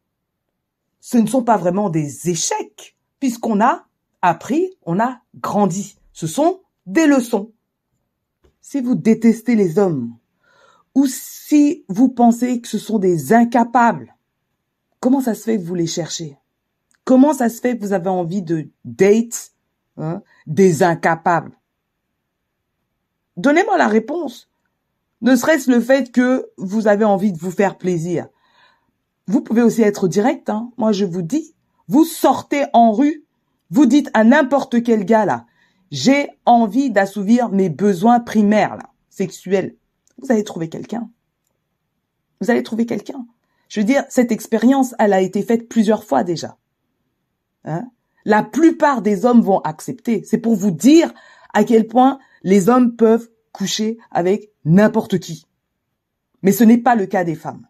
ce 1.05 1.17
ne 1.17 1.27
sont 1.27 1.43
pas 1.43 1.57
vraiment 1.57 1.89
des 1.89 2.29
échecs, 2.29 2.95
puisqu'on 3.19 3.59
a 3.59 3.87
appris, 4.21 4.77
on 4.85 5.01
a 5.01 5.19
grandi. 5.35 5.97
Ce 6.13 6.27
sont 6.27 6.61
des 6.85 7.07
leçons. 7.07 7.51
Si 8.61 8.79
vous 8.79 8.95
détestez 8.95 9.55
les 9.55 9.77
hommes, 9.77 10.15
ou 10.95 11.05
si 11.05 11.83
vous 11.89 12.07
pensez 12.07 12.61
que 12.61 12.69
ce 12.69 12.77
sont 12.77 12.99
des 12.99 13.33
incapables, 13.33 14.15
comment 15.01 15.19
ça 15.19 15.33
se 15.33 15.43
fait 15.43 15.57
que 15.57 15.63
vous 15.63 15.75
les 15.75 15.87
cherchez? 15.87 16.37
Comment 17.03 17.33
ça 17.33 17.49
se 17.49 17.59
fait 17.59 17.77
que 17.77 17.83
vous 17.83 17.91
avez 17.91 18.09
envie 18.09 18.41
de 18.41 18.69
date 18.85 19.51
hein, 19.97 20.23
des 20.47 20.83
incapables? 20.83 21.59
Donnez-moi 23.35 23.77
la 23.77 23.89
réponse. 23.89 24.49
Ne 25.19 25.35
serait-ce 25.35 25.69
le 25.69 25.81
fait 25.81 26.13
que 26.13 26.49
vous 26.55 26.87
avez 26.87 27.03
envie 27.03 27.33
de 27.33 27.39
vous 27.39 27.51
faire 27.51 27.77
plaisir. 27.77 28.29
Vous 29.27 29.41
pouvez 29.41 29.61
aussi 29.61 29.81
être 29.81 30.07
direct. 30.07 30.49
Hein. 30.49 30.71
Moi, 30.77 30.91
je 30.91 31.05
vous 31.05 31.21
dis, 31.21 31.55
vous 31.87 32.05
sortez 32.05 32.65
en 32.73 32.91
rue, 32.91 33.23
vous 33.69 33.85
dites 33.85 34.09
à 34.13 34.23
n'importe 34.23 34.83
quel 34.83 35.05
gars 35.05 35.25
là, 35.25 35.45
j'ai 35.91 36.27
envie 36.45 36.89
d'assouvir 36.89 37.49
mes 37.49 37.69
besoins 37.69 38.19
primaires 38.19 38.75
là, 38.75 38.89
sexuels. 39.09 39.75
Vous 40.17 40.31
allez 40.31 40.43
trouver 40.43 40.69
quelqu'un. 40.69 41.09
Vous 42.41 42.51
allez 42.51 42.63
trouver 42.63 42.85
quelqu'un. 42.85 43.25
Je 43.69 43.79
veux 43.79 43.85
dire, 43.85 44.03
cette 44.09 44.31
expérience, 44.31 44.95
elle 44.99 45.13
a 45.13 45.21
été 45.21 45.41
faite 45.41 45.69
plusieurs 45.69 46.03
fois 46.03 46.23
déjà. 46.23 46.57
Hein? 47.63 47.89
La 48.25 48.43
plupart 48.43 49.01
des 49.01 49.25
hommes 49.25 49.41
vont 49.41 49.59
accepter. 49.59 50.23
C'est 50.25 50.37
pour 50.37 50.55
vous 50.55 50.71
dire 50.71 51.13
à 51.53 51.63
quel 51.63 51.87
point 51.87 52.19
les 52.43 52.69
hommes 52.69 52.95
peuvent 52.95 53.29
coucher 53.51 53.97
avec 54.11 54.51
n'importe 54.65 55.19
qui. 55.19 55.45
Mais 56.41 56.51
ce 56.51 56.63
n'est 56.63 56.77
pas 56.77 56.95
le 56.95 57.05
cas 57.05 57.23
des 57.23 57.35
femmes. 57.35 57.67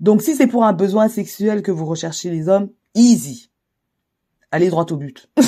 Donc 0.00 0.22
si 0.22 0.34
c'est 0.34 0.46
pour 0.46 0.64
un 0.64 0.72
besoin 0.72 1.08
sexuel 1.08 1.62
que 1.62 1.70
vous 1.70 1.84
recherchez 1.84 2.30
les 2.30 2.48
hommes, 2.48 2.70
easy. 2.94 3.50
Allez 4.50 4.70
droit 4.70 4.86
au 4.90 4.96
but. 4.96 5.30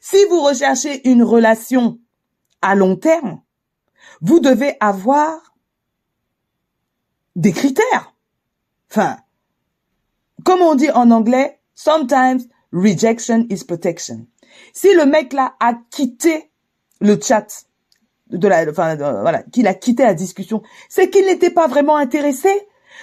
si 0.00 0.16
vous 0.28 0.40
recherchez 0.42 1.08
une 1.08 1.22
relation 1.22 1.98
à 2.62 2.74
long 2.74 2.96
terme, 2.96 3.40
vous 4.20 4.40
devez 4.40 4.76
avoir 4.80 5.54
des 7.34 7.52
critères. 7.52 8.14
Enfin, 8.90 9.16
comme 10.44 10.60
on 10.60 10.74
dit 10.74 10.90
en 10.90 11.10
anglais, 11.10 11.60
sometimes 11.74 12.46
rejection 12.72 13.46
is 13.48 13.64
protection. 13.64 14.26
Si 14.72 14.94
le 14.94 15.06
mec 15.06 15.32
là 15.32 15.56
a 15.60 15.74
quitté 15.90 16.52
le 17.00 17.18
chat 17.20 17.66
de 18.30 18.48
la, 18.48 18.68
enfin, 18.68 18.96
voilà, 18.96 19.42
qu'il 19.42 19.66
a 19.66 19.74
quitté 19.74 20.02
la 20.02 20.14
discussion, 20.14 20.62
c'est 20.88 21.10
qu'il 21.10 21.26
n'était 21.26 21.50
pas 21.50 21.66
vraiment 21.66 21.96
intéressé. 21.96 22.48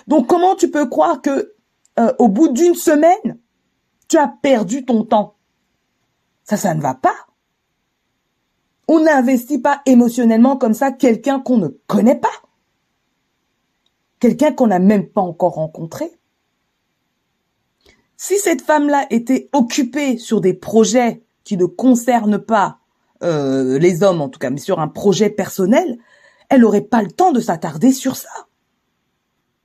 Donc 0.08 0.28
comment 0.28 0.56
tu 0.56 0.72
peux 0.72 0.88
croire 0.88 1.22
que 1.22 1.54
euh, 2.00 2.14
au 2.20 2.28
bout 2.28 2.50
d'une 2.50 2.76
semaine, 2.76 3.40
tu 4.08 4.18
as 4.18 4.28
perdu 4.42 4.86
ton 4.86 5.04
temps? 5.04 5.36
Ça, 6.44 6.58
ça 6.58 6.74
ne 6.74 6.82
va 6.82 6.96
pas. 6.96 7.16
On 8.88 9.00
n'investit 9.00 9.60
pas 9.60 9.82
émotionnellement 9.86 10.58
comme 10.58 10.74
ça 10.74 10.92
quelqu'un 10.92 11.40
qu'on 11.40 11.58
ne 11.58 11.70
connaît 11.88 12.20
pas. 12.20 12.30
Quelqu'un 14.20 14.52
qu'on 14.52 14.68
n'a 14.68 14.80
même 14.80 15.08
pas 15.08 15.22
encore 15.22 15.54
rencontré. 15.54 16.12
Si 18.18 18.38
cette 18.38 18.62
femme-là 18.62 19.08
était 19.10 19.50
occupée 19.54 20.18
sur 20.18 20.42
des 20.42 20.54
projets 20.54 21.24
qui 21.44 21.58
ne 21.58 21.66
concernent 21.66 22.38
pas 22.38 22.81
euh, 23.24 23.78
les 23.78 24.04
hommes 24.04 24.22
en 24.22 24.30
tout 24.30 24.40
cas, 24.40 24.50
mais 24.50 24.60
sur 24.60 24.80
un 24.80 24.88
projet 24.88 25.30
personnel, 25.30 25.98
elle 26.50 26.62
n'aurait 26.62 26.82
pas 26.82 27.02
le 27.02 27.12
temps 27.12 27.32
de 27.32 27.40
s'attarder 27.40 27.92
sur 27.92 28.16
ça. 28.16 28.30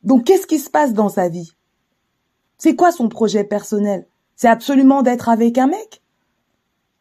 Donc 0.02 0.24
qu'est-ce 0.24 0.46
qui 0.46 0.58
se 0.58 0.70
passe 0.70 0.92
dans 0.92 1.08
sa 1.08 1.28
vie? 1.28 1.52
C'est 2.58 2.76
quoi 2.76 2.92
son 2.92 3.08
projet 3.08 3.44
personnel? 3.44 4.06
C'est 4.36 4.48
absolument 4.48 5.02
d'être 5.02 5.28
avec 5.28 5.58
un 5.58 5.66
mec? 5.66 6.02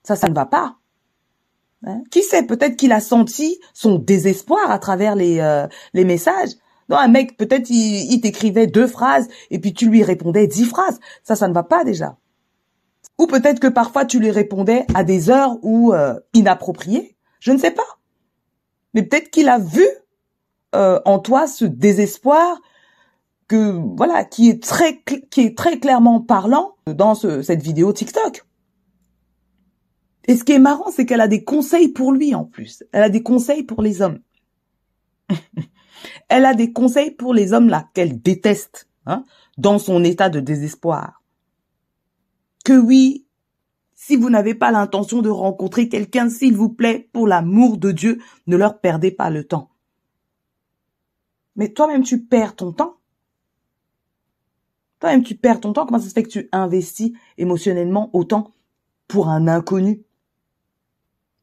Ça, 0.03 0.15
ça 0.15 0.27
ne 0.27 0.33
va 0.33 0.45
pas. 0.45 0.77
Hein? 1.85 2.01
Qui 2.11 2.23
sait 2.23 2.43
Peut-être 2.43 2.77
qu'il 2.77 2.91
a 2.91 2.99
senti 2.99 3.59
son 3.73 3.99
désespoir 3.99 4.71
à 4.71 4.79
travers 4.79 5.15
les, 5.15 5.39
euh, 5.39 5.67
les 5.93 6.05
messages. 6.05 6.51
Non, 6.89 6.97
un 6.97 7.07
mec, 7.07 7.37
peut-être 7.37 7.69
il, 7.69 8.11
il 8.11 8.21
t'écrivait 8.21 8.67
deux 8.67 8.87
phrases 8.87 9.27
et 9.49 9.59
puis 9.59 9.73
tu 9.73 9.89
lui 9.89 10.03
répondais 10.03 10.47
dix 10.47 10.65
phrases. 10.65 10.99
Ça, 11.23 11.35
ça 11.35 11.47
ne 11.47 11.53
va 11.53 11.63
pas 11.63 11.83
déjà. 11.83 12.17
Ou 13.17 13.27
peut-être 13.27 13.59
que 13.59 13.67
parfois 13.67 14.05
tu 14.05 14.19
lui 14.19 14.31
répondais 14.31 14.85
à 14.93 15.03
des 15.03 15.29
heures 15.29 15.57
ou 15.61 15.93
euh, 15.93 16.19
inappropriées. 16.33 17.15
Je 17.39 17.51
ne 17.51 17.57
sais 17.57 17.71
pas. 17.71 17.83
Mais 18.93 19.03
peut-être 19.03 19.29
qu'il 19.29 19.49
a 19.49 19.59
vu 19.59 19.85
euh, 20.75 20.99
en 21.05 21.19
toi 21.19 21.47
ce 21.47 21.65
désespoir 21.65 22.61
que 23.47 23.79
voilà 23.95 24.25
qui 24.25 24.49
est 24.49 24.61
très 24.61 25.01
qui 25.29 25.41
est 25.41 25.57
très 25.57 25.79
clairement 25.79 26.19
parlant 26.19 26.75
dans 26.87 27.15
ce, 27.15 27.41
cette 27.41 27.61
vidéo 27.61 27.93
TikTok. 27.93 28.43
Et 30.27 30.35
ce 30.35 30.43
qui 30.43 30.53
est 30.53 30.59
marrant, 30.59 30.89
c'est 30.91 31.05
qu'elle 31.05 31.21
a 31.21 31.27
des 31.27 31.43
conseils 31.43 31.89
pour 31.89 32.11
lui 32.11 32.33
en 32.33 32.45
plus. 32.45 32.83
Elle 32.91 33.03
a 33.03 33.09
des 33.09 33.21
conseils 33.21 33.63
pour 33.63 33.81
les 33.81 34.01
hommes. 34.01 34.19
Elle 36.29 36.45
a 36.45 36.53
des 36.53 36.71
conseils 36.71 37.11
pour 37.11 37.33
les 37.33 37.53
hommes 37.53 37.69
là 37.69 37.87
qu'elle 37.93 38.21
déteste, 38.21 38.87
hein, 39.05 39.23
dans 39.57 39.79
son 39.79 40.03
état 40.03 40.29
de 40.29 40.39
désespoir 40.39 41.21
que 42.65 42.77
oui, 42.77 43.25
si 43.93 44.17
vous 44.17 44.29
n'avez 44.29 44.55
pas 44.55 44.71
l'intention 44.71 45.21
de 45.21 45.29
rencontrer 45.29 45.87
quelqu'un, 45.87 46.29
s'il 46.29 46.57
vous 46.57 46.67
plaît, 46.67 47.09
pour 47.13 47.27
l'amour 47.27 47.77
de 47.77 47.91
Dieu, 47.91 48.21
ne 48.47 48.57
leur 48.57 48.81
perdez 48.81 49.11
pas 49.11 49.29
le 49.29 49.45
temps. 49.45 49.69
Mais 51.55 51.71
toi-même, 51.71 52.03
tu 52.03 52.21
perds 52.21 52.57
ton 52.57 52.73
temps. 52.73 52.97
Toi-même, 54.99 55.23
tu 55.23 55.35
perds 55.35 55.61
ton 55.61 55.71
temps. 55.71 55.85
Comment 55.85 55.99
ça 55.99 56.09
se 56.09 56.13
fait 56.13 56.23
que 56.23 56.29
tu 56.29 56.49
investis 56.51 57.13
émotionnellement 57.37 58.09
autant 58.13 58.51
pour 59.07 59.29
un 59.29 59.47
inconnu? 59.47 60.03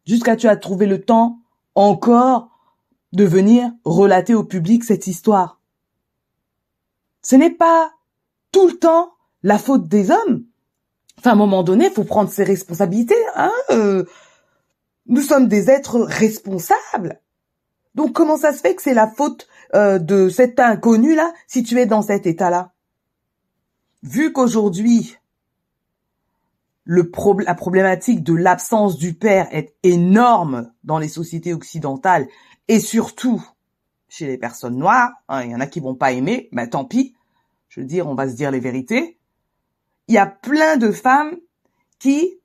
Jusqu'à 0.04 0.36
tu 0.36 0.48
as 0.48 0.56
trouvé 0.56 0.86
le 0.86 1.00
temps 1.00 1.40
encore 1.74 2.50
de 3.12 3.24
venir 3.24 3.70
relater 3.84 4.34
au 4.34 4.44
public 4.44 4.84
cette 4.84 5.06
histoire. 5.06 5.60
Ce 7.22 7.36
n'est 7.36 7.54
pas 7.54 7.92
tout 8.50 8.66
le 8.66 8.78
temps 8.78 9.14
la 9.42 9.58
faute 9.58 9.86
des 9.86 10.10
hommes. 10.10 10.44
À 11.24 11.30
un 11.30 11.34
moment 11.34 11.62
donné, 11.62 11.90
faut 11.90 12.04
prendre 12.04 12.30
ses 12.30 12.44
responsabilités. 12.44 13.22
Hein 13.36 13.52
euh. 13.70 14.04
nous 15.06 15.22
sommes 15.22 15.46
des 15.46 15.70
êtres 15.70 16.00
responsables. 16.00 17.20
Donc, 17.94 18.12
comment 18.12 18.36
ça 18.36 18.52
se 18.52 18.60
fait 18.60 18.74
que 18.74 18.82
c'est 18.82 18.94
la 18.94 19.06
faute 19.06 19.46
euh, 19.74 19.98
de 19.98 20.28
cet 20.28 20.58
inconnu-là 20.58 21.32
si 21.46 21.62
tu 21.62 21.78
es 21.78 21.86
dans 21.86 22.02
cet 22.02 22.26
état-là? 22.26 22.72
Vu 24.02 24.32
qu'aujourd'hui, 24.32 25.16
le 26.84 27.10
la 27.44 27.54
problématique 27.54 28.24
de 28.24 28.34
l'absence 28.34 28.96
du 28.98 29.14
père 29.14 29.46
est 29.52 29.74
énorme 29.84 30.72
dans 30.82 30.98
les 30.98 31.08
sociétés 31.08 31.54
occidentales 31.54 32.26
et 32.66 32.80
surtout 32.80 33.44
chez 34.08 34.26
les 34.26 34.38
personnes 34.38 34.76
noires, 34.76 35.12
hein, 35.28 35.42
il 35.44 35.52
y 35.52 35.54
en 35.54 35.60
a 35.60 35.66
qui 35.66 35.80
vont 35.80 35.94
pas 35.94 36.12
aimer, 36.12 36.48
mais 36.52 36.68
tant 36.68 36.84
pis. 36.84 37.14
Je 37.68 37.80
veux 37.80 37.86
dire, 37.86 38.08
on 38.08 38.14
va 38.14 38.28
se 38.28 38.34
dire 38.34 38.50
les 38.50 38.60
vérités 38.60 39.18
il 40.12 40.16
y 40.16 40.18
a 40.18 40.26
plein 40.26 40.76
de 40.76 40.92
femmes 40.92 41.38
qui, 41.98 42.38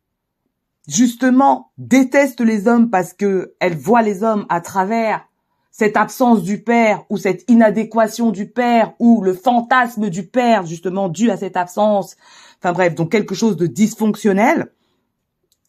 justement, 0.88 1.74
détestent 1.78 2.40
les 2.40 2.66
hommes 2.66 2.90
parce 2.90 3.12
que 3.12 3.56
elles 3.60 3.76
voient 3.76 4.02
les 4.02 4.24
hommes 4.24 4.46
à 4.48 4.62
travers 4.62 5.28
cette 5.70 5.98
absence 5.98 6.44
du 6.44 6.64
père 6.64 7.04
ou 7.10 7.18
cette 7.18 7.44
inadéquation 7.50 8.32
du 8.32 8.50
père 8.50 8.94
ou 9.00 9.22
le 9.22 9.34
fantasme 9.34 10.10
du 10.10 10.26
père, 10.26 10.66
justement, 10.66 11.10
dû 11.10 11.30
à 11.30 11.36
cette 11.36 11.58
absence. 11.58 12.16
Enfin 12.60 12.72
bref, 12.72 12.96
donc 12.96 13.12
quelque 13.12 13.36
chose 13.36 13.58
de 13.58 13.68
dysfonctionnel. 13.68 14.72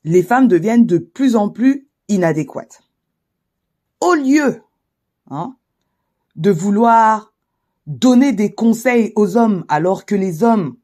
Les 0.05 0.23
femmes 0.23 0.47
deviennent 0.47 0.87
de 0.87 0.99
plus 0.99 1.35
en 1.35 1.49
plus 1.49 1.89
inadéquates. 2.07 2.81
Au 4.01 4.15
lieu 4.15 4.63
hein, 5.31 5.57
de 6.37 6.53
vouloir 6.53 7.35
donner 7.89 8.33
des 8.33 8.55
conseils 8.55 9.13
aux 9.17 9.37
hommes 9.37 9.65
alors 9.67 10.07
que 10.07 10.15
les 10.15 10.45
hommes 10.45 10.77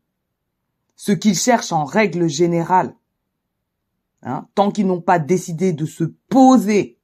ce 0.96 1.12
qu'ils 1.12 1.38
cherchent 1.38 1.72
en 1.72 1.84
règle 1.84 2.28
générale, 2.28 2.94
hein, 4.22 4.48
tant 4.54 4.70
qu'ils 4.70 4.86
n'ont 4.86 5.00
pas 5.00 5.18
décidé 5.18 5.72
de 5.72 5.86
se 5.86 6.04
poser, 6.04 6.98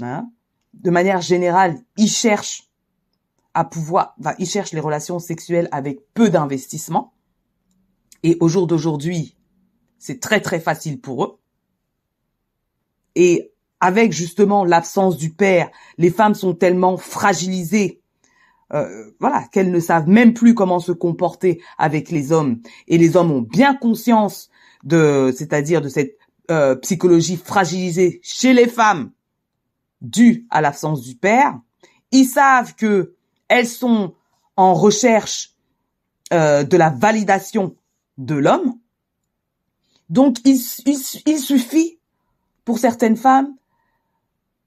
hein, 0.00 0.30
de 0.74 0.90
manière 0.90 1.20
générale, 1.20 1.80
ils 1.96 2.10
cherchent 2.10 2.70
à 3.54 3.64
pouvoir, 3.64 4.14
ils 4.38 4.46
cherchent 4.46 4.72
les 4.72 4.80
relations 4.80 5.18
sexuelles 5.18 5.68
avec 5.72 6.00
peu 6.12 6.28
d'investissement. 6.28 7.14
Et 8.22 8.36
au 8.40 8.48
jour 8.48 8.66
d'aujourd'hui, 8.66 9.36
c'est 9.98 10.20
très 10.20 10.40
très 10.40 10.60
facile 10.60 11.00
pour 11.00 11.24
eux. 11.24 11.38
Et 13.14 13.52
avec 13.80 14.12
justement 14.12 14.64
l'absence 14.64 15.16
du 15.16 15.32
père, 15.32 15.70
les 15.96 16.10
femmes 16.10 16.34
sont 16.34 16.54
tellement 16.54 16.98
fragilisées, 16.98 18.02
euh, 18.72 19.10
voilà, 19.20 19.44
qu'elles 19.52 19.70
ne 19.70 19.80
savent 19.80 20.08
même 20.08 20.34
plus 20.34 20.54
comment 20.54 20.80
se 20.80 20.92
comporter 20.92 21.62
avec 21.78 22.10
les 22.10 22.32
hommes. 22.32 22.60
Et 22.88 22.98
les 22.98 23.16
hommes 23.16 23.30
ont 23.30 23.42
bien 23.42 23.74
conscience 23.74 24.50
de, 24.82 25.32
c'est-à-dire 25.36 25.80
de 25.80 25.88
cette 25.88 26.16
euh, 26.50 26.74
psychologie 26.76 27.36
fragilisée 27.36 28.20
chez 28.22 28.52
les 28.52 28.68
femmes 28.68 29.12
due 30.00 30.46
à 30.50 30.60
l'absence 30.60 31.02
du 31.02 31.14
père. 31.14 31.58
Ils 32.10 32.26
savent 32.26 32.74
que 32.74 33.14
elles 33.48 33.68
sont 33.68 34.14
en 34.56 34.74
recherche 34.74 35.54
euh, 36.32 36.64
de 36.64 36.76
la 36.76 36.90
validation 36.90 37.76
de 38.18 38.34
l'homme. 38.34 38.78
Donc 40.08 40.38
il, 40.44 40.58
il 41.26 41.38
suffit 41.38 41.98
pour 42.64 42.78
certaines 42.78 43.16
femmes 43.16 43.54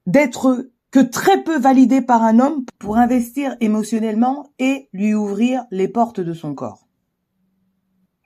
d'être 0.06 0.70
que 0.90 1.00
très 1.00 1.42
peu 1.44 1.58
validées 1.58 2.02
par 2.02 2.22
un 2.22 2.38
homme 2.40 2.64
pour 2.78 2.96
investir 2.96 3.56
émotionnellement 3.60 4.52
et 4.58 4.88
lui 4.92 5.14
ouvrir 5.14 5.64
les 5.70 5.88
portes 5.88 6.20
de 6.20 6.32
son 6.32 6.54
corps. 6.54 6.86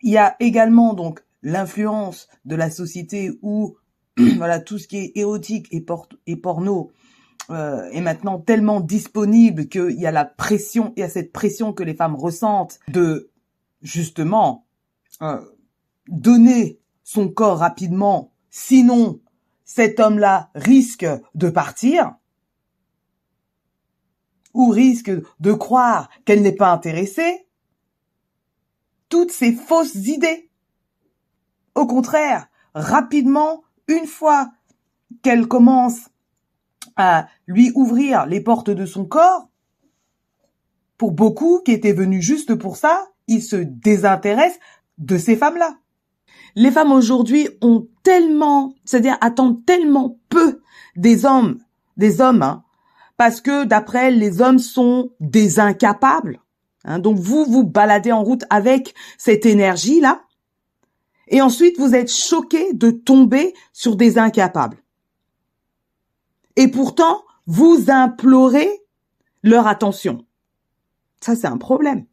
Il 0.03 0.11
y 0.11 0.19
a 0.19 0.37
également 0.41 0.95
donc 0.95 1.21
l'influence 1.43 2.29
de 2.45 2.57
la 2.57 2.71
société 2.71 3.39
où 3.43 3.77
voilà 4.17 4.61
tout 4.61 4.79
ce 4.79 4.89
qui 4.89 4.97
est 4.97 5.13
érotique 5.17 5.69
et, 5.71 5.85
et 6.27 6.37
porno 6.37 6.91
euh, 7.51 7.91
est 7.91 8.01
maintenant 8.01 8.39
tellement 8.39 8.81
disponible 8.81 9.69
qu'il 9.69 10.01
y 10.01 10.07
a 10.07 10.13
la 10.13 10.25
pression, 10.25 10.95
il 10.97 11.01
y 11.01 11.03
a 11.03 11.11
cette 11.11 11.33
pression 11.33 11.75
que 11.75 11.83
les 11.83 11.95
femmes 11.95 12.15
ressentent 12.15 12.81
de 12.89 13.31
justement 13.83 14.67
euh, 15.21 15.41
donner 16.09 16.81
son 17.03 17.29
corps 17.29 17.59
rapidement, 17.59 18.33
sinon 18.49 19.21
cet 19.67 20.01
homme-là 20.01 20.51
risque 20.55 21.07
de 21.35 21.51
partir 21.51 22.15
ou 24.55 24.71
risque 24.71 25.11
de 25.41 25.53
croire 25.53 26.09
qu'elle 26.25 26.43
n'est 26.43 26.53
pas 26.53 26.73
intéressée. 26.73 27.47
Toutes 29.09 29.33
ces 29.33 29.53
fausses 29.53 29.95
idées. 29.95 30.49
Au 31.75 31.87
contraire, 31.87 32.47
rapidement, 32.75 33.63
une 33.89 34.07
fois 34.07 34.51
qu'elle 35.23 35.47
commence 35.47 36.09
à 36.97 37.27
lui 37.47 37.73
ouvrir 37.75 38.27
les 38.27 38.41
portes 38.41 38.71
de 38.71 38.87
son 38.87 39.05
corps, 39.05 39.49
pour 40.97 41.13
beaucoup 41.13 41.61
qui 41.65 41.73
étaient 41.73 41.93
venus 41.93 42.25
juste 42.25 42.55
pour 42.55 42.77
ça, 42.77 43.09
ils 43.27 43.43
se 43.43 43.57
désintéressent 43.57 44.61
de 44.99 45.19
ces 45.19 45.37
femmes-là. 45.37 45.79
Les 46.55 46.71
femmes 46.71 46.93
aujourd'hui 46.93 47.49
ont 47.63 47.89
tellement, 48.03 48.75
c'est-à-dire 48.85 49.19
attendent 49.21 49.65
tellement 49.67 50.19
peu 50.29 50.61
des 50.97 51.25
hommes, 51.25 51.59
des 51.97 52.21
hommes, 52.21 52.43
hein, 52.43 52.64
parce 53.17 53.41
que 53.41 53.65
d'après 53.65 54.11
les 54.11 54.41
hommes 54.41 54.59
sont 54.59 55.11
des 55.21 55.61
incapables. 55.61 56.41
Hein. 56.87 56.99
donc 56.99 57.19
vous 57.19 57.45
vous 57.47 57.65
baladez 57.65 58.13
en 58.13 58.23
route 58.23 58.45
avec 58.51 58.95
cette 59.17 59.47
énergie 59.47 60.01
là, 60.01 60.23
et 61.29 61.41
ensuite 61.41 61.79
vous 61.79 61.95
êtes 61.95 62.13
choqué 62.13 62.75
de 62.75 62.91
tomber 62.91 63.55
sur 63.73 63.97
des 63.97 64.19
incapables. 64.19 64.83
Et 66.57 66.69
pourtant, 66.69 67.25
vous 67.47 67.87
implorez 67.89 68.71
leur 69.43 69.67
attention. 69.67 70.25
Ça, 71.21 71.35
c'est 71.35 71.47
un 71.47 71.59
problème. 71.59 72.07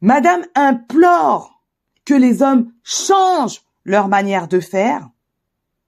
Madame 0.00 0.44
implore 0.54 1.62
que 2.04 2.14
les 2.14 2.42
hommes 2.42 2.72
changent 2.82 3.62
leur 3.84 4.08
manière 4.08 4.48
de 4.48 4.60
faire. 4.60 5.08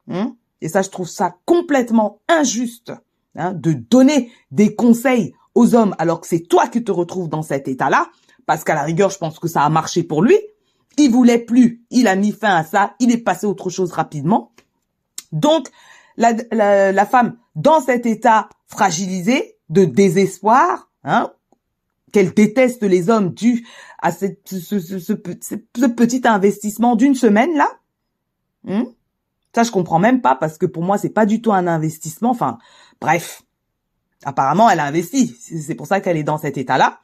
Hein, 0.09 0.37
et 0.61 0.69
ça, 0.69 0.83
je 0.83 0.91
trouve 0.91 1.09
ça 1.09 1.39
complètement 1.45 2.21
injuste 2.29 2.93
hein, 3.37 3.53
de 3.53 3.73
donner 3.73 4.31
des 4.51 4.75
conseils 4.75 5.35
aux 5.55 5.75
hommes 5.75 5.95
alors 5.99 6.21
que 6.21 6.27
c'est 6.27 6.47
toi 6.49 6.69
qui 6.69 6.85
te 6.85 6.93
retrouves 6.93 7.29
dans 7.29 7.43
cet 7.43 7.69
état-là. 7.69 8.09
Parce 8.47 8.63
qu'à 8.63 8.75
la 8.75 8.83
rigueur, 8.83 9.11
je 9.11 9.19
pense 9.19 9.39
que 9.39 9.49
ça 9.49 9.63
a 9.63 9.69
marché 9.69 10.03
pour 10.03 10.23
lui. 10.23 10.39
Il 10.99 11.11
voulait 11.11 11.39
plus, 11.39 11.85
il 11.91 12.09
a 12.09 12.17
mis 12.17 12.33
fin 12.33 12.55
à 12.55 12.65
ça, 12.65 12.95
il 13.01 13.11
est 13.11 13.19
passé 13.19 13.47
autre 13.47 13.71
chose 13.71 13.93
rapidement. 13.93 14.53
Donc, 15.33 15.69
la, 16.17 16.33
la 16.93 17.07
femme 17.07 17.37
dans 17.55 17.81
cet 17.81 18.07
état 18.07 18.49
fragilisé 18.67 19.57
de 19.69 19.85
désespoir, 19.85 20.91
hein, 21.05 21.33
qu'elle 22.13 22.33
déteste 22.33 22.83
les 22.83 23.11
hommes 23.11 23.35
dû 23.35 23.67
à 24.01 24.13
cette, 24.13 24.49
ce, 24.49 24.79
ce, 24.79 24.99
ce, 24.99 25.13
petit 25.13 26.23
investissement 26.25 26.97
d'une 26.97 27.15
semaine 27.15 27.55
là. 27.57 27.69
Hmm 28.65 28.85
ça, 29.57 29.63
je 29.63 29.71
comprends 29.71 29.99
même 29.99 30.21
pas 30.21 30.35
parce 30.35 30.59
que 30.59 30.67
pour 30.67 30.83
moi, 30.83 30.99
c'est 30.99 31.09
pas 31.09 31.25
du 31.25 31.41
tout 31.41 31.51
un 31.51 31.67
investissement. 31.67 32.29
Enfin, 32.29 32.59
bref. 33.01 33.43
Apparemment, 34.25 34.69
elle 34.71 34.81
a 34.81 34.85
investi. 34.85 35.37
C'est 35.39 35.75
pour 35.75 35.87
ça 35.87 36.01
qu'elle 36.01 36.17
est 36.17 36.25
dans 36.25 36.39
cet 36.39 36.59
état-là. 36.59 37.01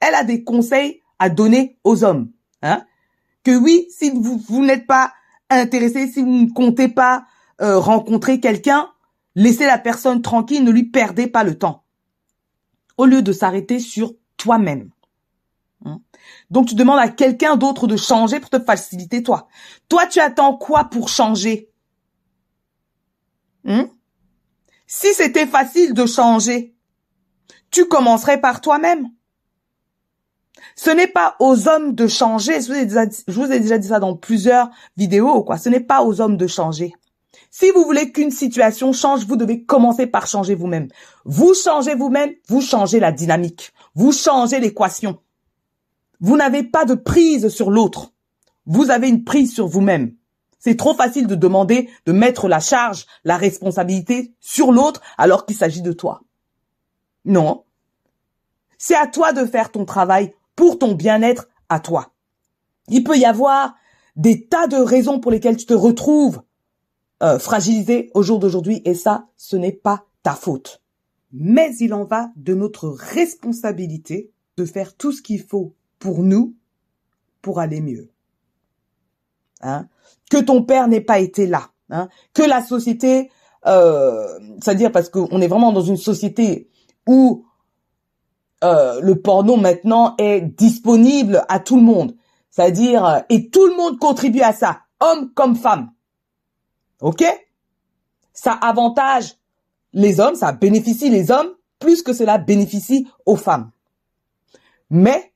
Elle 0.00 0.14
a 0.14 0.24
des 0.24 0.44
conseils 0.44 1.02
à 1.18 1.30
donner 1.30 1.78
aux 1.84 2.04
hommes. 2.04 2.30
Hein 2.62 2.84
que 3.46 3.56
oui, 3.56 3.86
si 3.90 4.10
vous, 4.10 4.42
vous 4.48 4.64
n'êtes 4.64 4.88
pas 4.88 5.12
intéressé, 5.50 6.08
si 6.08 6.20
vous 6.20 6.26
ne 6.26 6.50
comptez 6.50 6.88
pas 6.88 7.26
euh, 7.60 7.78
rencontrer 7.78 8.40
quelqu'un, 8.40 8.90
laissez 9.36 9.66
la 9.66 9.78
personne 9.78 10.20
tranquille, 10.20 10.64
ne 10.64 10.72
lui 10.72 10.82
perdez 10.82 11.28
pas 11.28 11.44
le 11.44 11.56
temps. 11.56 11.84
Au 12.96 13.06
lieu 13.06 13.22
de 13.22 13.32
s'arrêter 13.32 13.78
sur 13.78 14.14
toi-même. 14.36 14.90
Hein? 15.84 16.00
Donc 16.50 16.66
tu 16.66 16.74
demandes 16.74 16.98
à 16.98 17.08
quelqu'un 17.08 17.56
d'autre 17.56 17.86
de 17.86 17.96
changer 17.96 18.40
pour 18.40 18.50
te 18.50 18.58
faciliter 18.58 19.22
toi. 19.22 19.46
Toi, 19.88 20.08
tu 20.08 20.18
attends 20.18 20.56
quoi 20.56 20.84
pour 20.84 21.08
changer? 21.08 21.70
Hein? 23.64 23.88
Si 24.98 25.12
c'était 25.12 25.46
facile 25.46 25.92
de 25.92 26.06
changer, 26.06 26.74
tu 27.70 27.84
commencerais 27.84 28.40
par 28.40 28.62
toi-même. 28.62 29.10
Ce 30.74 30.88
n'est 30.88 31.06
pas 31.06 31.36
aux 31.38 31.68
hommes 31.68 31.94
de 31.94 32.06
changer. 32.06 32.62
Je 32.62 32.68
vous, 32.68 33.52
ai 33.52 33.60
déjà, 33.60 33.76
dit 33.76 33.88
ça 33.88 34.00
dans 34.00 34.16
plusieurs 34.16 34.70
vidéos, 34.96 35.44
quoi. 35.44 35.58
Ce 35.58 35.68
n'est 35.68 35.80
pas 35.80 36.02
aux 36.02 36.22
hommes 36.22 36.38
de 36.38 36.46
changer. 36.46 36.94
Si 37.50 37.70
vous 37.72 37.84
voulez 37.84 38.10
qu'une 38.10 38.30
situation 38.30 38.94
change, 38.94 39.26
vous 39.26 39.36
devez 39.36 39.64
commencer 39.64 40.06
par 40.06 40.26
changer 40.26 40.54
vous-même. 40.54 40.88
Vous 41.26 41.52
changez 41.52 41.94
vous-même, 41.94 42.32
vous 42.48 42.62
changez 42.62 42.98
la 42.98 43.12
dynamique. 43.12 43.74
Vous 43.94 44.12
changez 44.12 44.60
l'équation. 44.60 45.18
Vous 46.20 46.38
n'avez 46.38 46.62
pas 46.62 46.86
de 46.86 46.94
prise 46.94 47.48
sur 47.48 47.70
l'autre. 47.70 48.14
Vous 48.64 48.88
avez 48.88 49.10
une 49.10 49.24
prise 49.24 49.52
sur 49.52 49.66
vous-même. 49.66 50.14
C'est 50.58 50.76
trop 50.76 50.94
facile 50.94 51.26
de 51.26 51.34
demander 51.34 51.90
de 52.06 52.12
mettre 52.12 52.48
la 52.48 52.60
charge, 52.60 53.06
la 53.24 53.36
responsabilité 53.36 54.34
sur 54.40 54.72
l'autre 54.72 55.00
alors 55.18 55.46
qu'il 55.46 55.56
s'agit 55.56 55.82
de 55.82 55.92
toi. 55.92 56.22
Non. 57.24 57.64
C'est 58.78 58.96
à 58.96 59.06
toi 59.06 59.32
de 59.32 59.44
faire 59.44 59.70
ton 59.70 59.84
travail 59.84 60.34
pour 60.54 60.78
ton 60.78 60.94
bien-être 60.94 61.48
à 61.68 61.80
toi. 61.80 62.12
Il 62.88 63.04
peut 63.04 63.16
y 63.16 63.24
avoir 63.24 63.74
des 64.16 64.46
tas 64.46 64.66
de 64.66 64.76
raisons 64.76 65.20
pour 65.20 65.30
lesquelles 65.30 65.56
tu 65.56 65.66
te 65.66 65.74
retrouves 65.74 66.42
euh, 67.22 67.38
fragilisé 67.38 68.10
au 68.14 68.22
jour 68.22 68.38
d'aujourd'hui 68.38 68.82
et 68.84 68.94
ça, 68.94 69.28
ce 69.36 69.56
n'est 69.56 69.72
pas 69.72 70.06
ta 70.22 70.34
faute. 70.34 70.82
Mais 71.32 71.74
il 71.80 71.92
en 71.94 72.04
va 72.04 72.30
de 72.36 72.54
notre 72.54 72.88
responsabilité 72.88 74.30
de 74.56 74.64
faire 74.64 74.96
tout 74.96 75.12
ce 75.12 75.22
qu'il 75.22 75.42
faut 75.42 75.74
pour 75.98 76.22
nous 76.22 76.54
pour 77.42 77.60
aller 77.60 77.80
mieux. 77.80 78.10
Hein? 79.60 79.88
Que 80.30 80.38
ton 80.38 80.62
père 80.62 80.88
n'ait 80.88 81.00
pas 81.00 81.18
été 81.18 81.46
là, 81.46 81.70
hein 81.90 82.08
que 82.34 82.42
la 82.42 82.62
société, 82.62 83.30
euh, 83.66 84.38
c'est-à-dire 84.60 84.92
parce 84.92 85.08
qu'on 85.08 85.40
est 85.40 85.48
vraiment 85.48 85.72
dans 85.72 85.82
une 85.82 85.96
société 85.96 86.68
où 87.06 87.46
euh, 88.64 89.00
le 89.00 89.20
porno 89.20 89.56
maintenant 89.56 90.14
est 90.18 90.40
disponible 90.40 91.44
à 91.48 91.60
tout 91.60 91.76
le 91.76 91.82
monde, 91.82 92.16
c'est-à-dire 92.50 93.04
euh, 93.04 93.20
et 93.28 93.50
tout 93.50 93.66
le 93.66 93.76
monde 93.76 93.98
contribue 93.98 94.40
à 94.40 94.52
ça, 94.52 94.80
homme 95.00 95.32
comme 95.34 95.56
femme. 95.56 95.90
OK? 97.00 97.24
Ça 98.32 98.52
avantage 98.52 99.36
les 99.92 100.20
hommes, 100.20 100.34
ça 100.34 100.52
bénéficie 100.52 101.10
les 101.10 101.30
hommes 101.30 101.50
plus 101.78 102.02
que 102.02 102.12
cela 102.12 102.38
bénéficie 102.38 103.06
aux 103.26 103.36
femmes. 103.36 103.70
Mais 104.90 105.32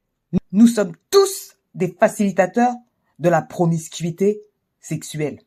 nous 0.52 0.66
sommes 0.66 0.92
tous 1.10 1.56
des 1.74 1.88
facilitateurs 1.88 2.74
de 3.18 3.28
la 3.28 3.42
promiscuité 3.42 4.42
sexuelle. 4.80 5.40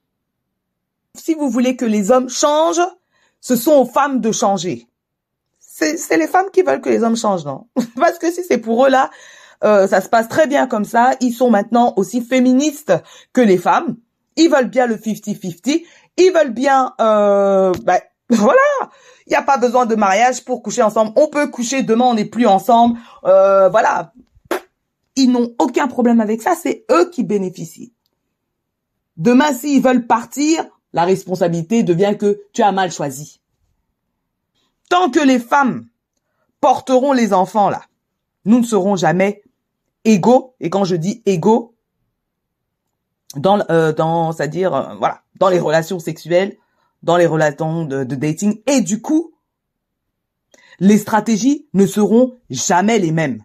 Si 1.16 1.34
vous 1.34 1.50
voulez 1.50 1.76
que 1.76 1.86
les 1.86 2.12
hommes 2.12 2.30
changent, 2.30 2.82
ce 3.42 3.56
sont 3.56 3.74
aux 3.74 3.86
femmes 3.86 4.20
de 4.20 4.32
changer. 4.32 4.88
C'est 5.60 6.18
les 6.18 6.28
femmes 6.28 6.50
qui 6.54 6.62
veulent 6.62 6.82
que 6.82 6.90
les 6.90 7.04
hommes 7.04 7.18
changent, 7.18 7.46
non? 7.46 7.68
Parce 7.96 8.20
que 8.20 8.32
si 8.32 8.44
c'est 8.44 8.58
pour 8.58 8.86
eux 8.86 8.90
là, 8.90 9.10
euh, 9.64 9.88
ça 9.88 10.02
se 10.02 10.10
passe 10.10 10.28
très 10.28 10.48
bien 10.48 10.68
comme 10.68 10.86
ça. 10.86 11.16
Ils 11.20 11.34
sont 11.34 11.50
maintenant 11.50 11.94
aussi 11.98 12.22
féministes 12.22 12.94
que 13.34 13.42
les 13.42 13.58
femmes. 13.58 13.98
Ils 14.36 14.50
veulent 14.50 14.70
bien 14.70 14.88
le 14.88 14.96
50-50 14.96 15.84
ils 16.18 16.32
veulent 16.32 16.54
bien, 16.54 16.94
euh, 17.02 17.72
ben, 17.84 18.00
voilà, 18.30 18.60
il 19.26 19.32
n'y 19.32 19.36
a 19.36 19.42
pas 19.42 19.58
besoin 19.58 19.86
de 19.86 19.96
mariage 19.96 20.44
pour 20.44 20.62
coucher 20.62 20.82
ensemble. 20.82 21.12
On 21.16 21.28
peut 21.28 21.48
coucher 21.48 21.84
demain, 21.84 22.06
on 22.06 22.14
n'est 22.14 22.26
plus 22.26 22.48
ensemble. 22.48 23.00
Euh, 23.26 23.70
voilà, 23.70 24.14
ils 25.16 25.32
n'ont 25.32 25.54
aucun 25.60 25.88
problème 25.88 26.22
avec 26.22 26.42
ça. 26.42 26.54
C'est 26.62 26.86
eux 26.92 27.10
qui 27.10 27.24
bénéficient. 27.24 27.94
Demain, 29.18 29.54
s'ils 29.54 29.82
veulent 29.82 30.08
partir, 30.08 30.66
la 30.94 31.06
responsabilité 31.06 31.84
devient 31.84 32.16
que 32.20 32.42
tu 32.54 32.62
as 32.62 32.72
mal 32.72 32.92
choisi. 32.92 33.42
Tant 34.90 35.10
que 35.10 35.20
les 35.20 35.40
femmes 35.40 35.88
porteront 36.62 37.14
les 37.14 37.34
enfants 37.34 37.70
là, 37.70 37.84
nous 38.46 38.60
ne 38.60 38.66
serons 38.66 38.96
jamais 38.96 39.44
égaux. 40.04 40.56
Et 40.60 40.70
quand 40.70 40.84
je 40.84 40.96
dis 40.96 41.22
égaux, 41.26 41.76
dans, 43.36 43.64
euh, 43.70 43.92
dans 43.94 44.32
c'est-à-dire, 44.32 44.74
euh, 44.74 44.96
voilà, 44.96 45.24
dans 45.40 45.50
les 45.50 45.60
relations 45.60 46.00
sexuelles, 46.00 46.58
dans 47.02 47.18
les 47.18 47.26
relations 47.26 47.86
de 47.86 48.04
dating, 48.04 48.62
et 48.68 48.82
du 48.82 49.02
coup, 49.02 49.34
les 50.80 50.98
stratégies 50.98 51.68
ne 51.74 51.86
seront 51.86 52.38
jamais 52.50 53.00
les 53.00 53.12
mêmes. 53.12 53.44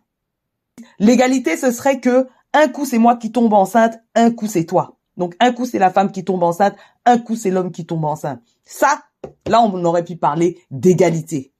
L'égalité, 0.98 1.56
ce 1.56 1.70
serait 1.70 2.00
que 2.00 2.28
un 2.52 2.68
coup 2.68 2.84
c'est 2.84 2.98
moi 2.98 3.16
qui 3.16 3.32
tombe 3.32 3.52
enceinte, 3.52 3.98
un 4.14 4.30
coup 4.30 4.46
c'est 4.46 4.64
toi. 4.64 4.97
Donc 5.18 5.36
un 5.40 5.52
coup 5.52 5.66
c'est 5.66 5.78
la 5.78 5.90
femme 5.90 6.12
qui 6.12 6.24
tombe 6.24 6.42
enceinte, 6.42 6.76
un 7.04 7.18
coup 7.18 7.36
c'est 7.36 7.50
l'homme 7.50 7.72
qui 7.72 7.84
tombe 7.84 8.04
enceinte. 8.04 8.40
Ça, 8.64 9.02
là 9.46 9.60
on 9.62 9.84
aurait 9.84 10.04
pu 10.04 10.16
parler 10.16 10.62
d'égalité. 10.70 11.52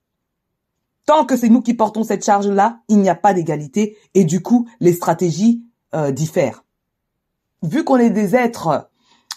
Tant 1.05 1.27
que 1.27 1.37
c'est 1.37 1.49
nous 1.49 1.61
qui 1.61 1.75
portons 1.75 2.05
cette 2.05 2.25
charge-là, 2.25 2.81
il 2.89 2.99
n'y 2.99 3.09
a 3.09 3.15
pas 3.15 3.35
d'égalité 3.35 3.99
et 4.15 4.25
du 4.25 4.43
coup 4.43 4.69
les 4.81 4.93
stratégies 4.93 5.65
euh, 5.95 6.13
diffèrent. 6.13 6.65
Vu 7.63 7.83
qu'on 7.83 7.97
est 7.97 8.11
des 8.11 8.37
êtres 8.37 8.89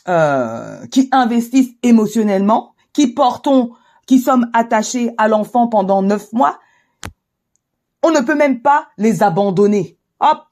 euh, 0.07 0.85
qui 0.87 1.09
investissent 1.11 1.73
émotionnellement, 1.81 2.75
qui 2.93 3.07
portons, 3.07 3.71
qui 4.05 4.19
sommes 4.19 4.49
attachés 4.53 5.13
à 5.17 5.27
l'enfant 5.27 5.67
pendant 5.67 6.01
neuf 6.01 6.31
mois, 6.33 6.59
on 8.03 8.11
ne 8.11 8.19
peut 8.19 8.35
même 8.35 8.61
pas 8.61 8.87
les 8.97 9.23
abandonner. 9.23 9.97
Hop, 10.19 10.43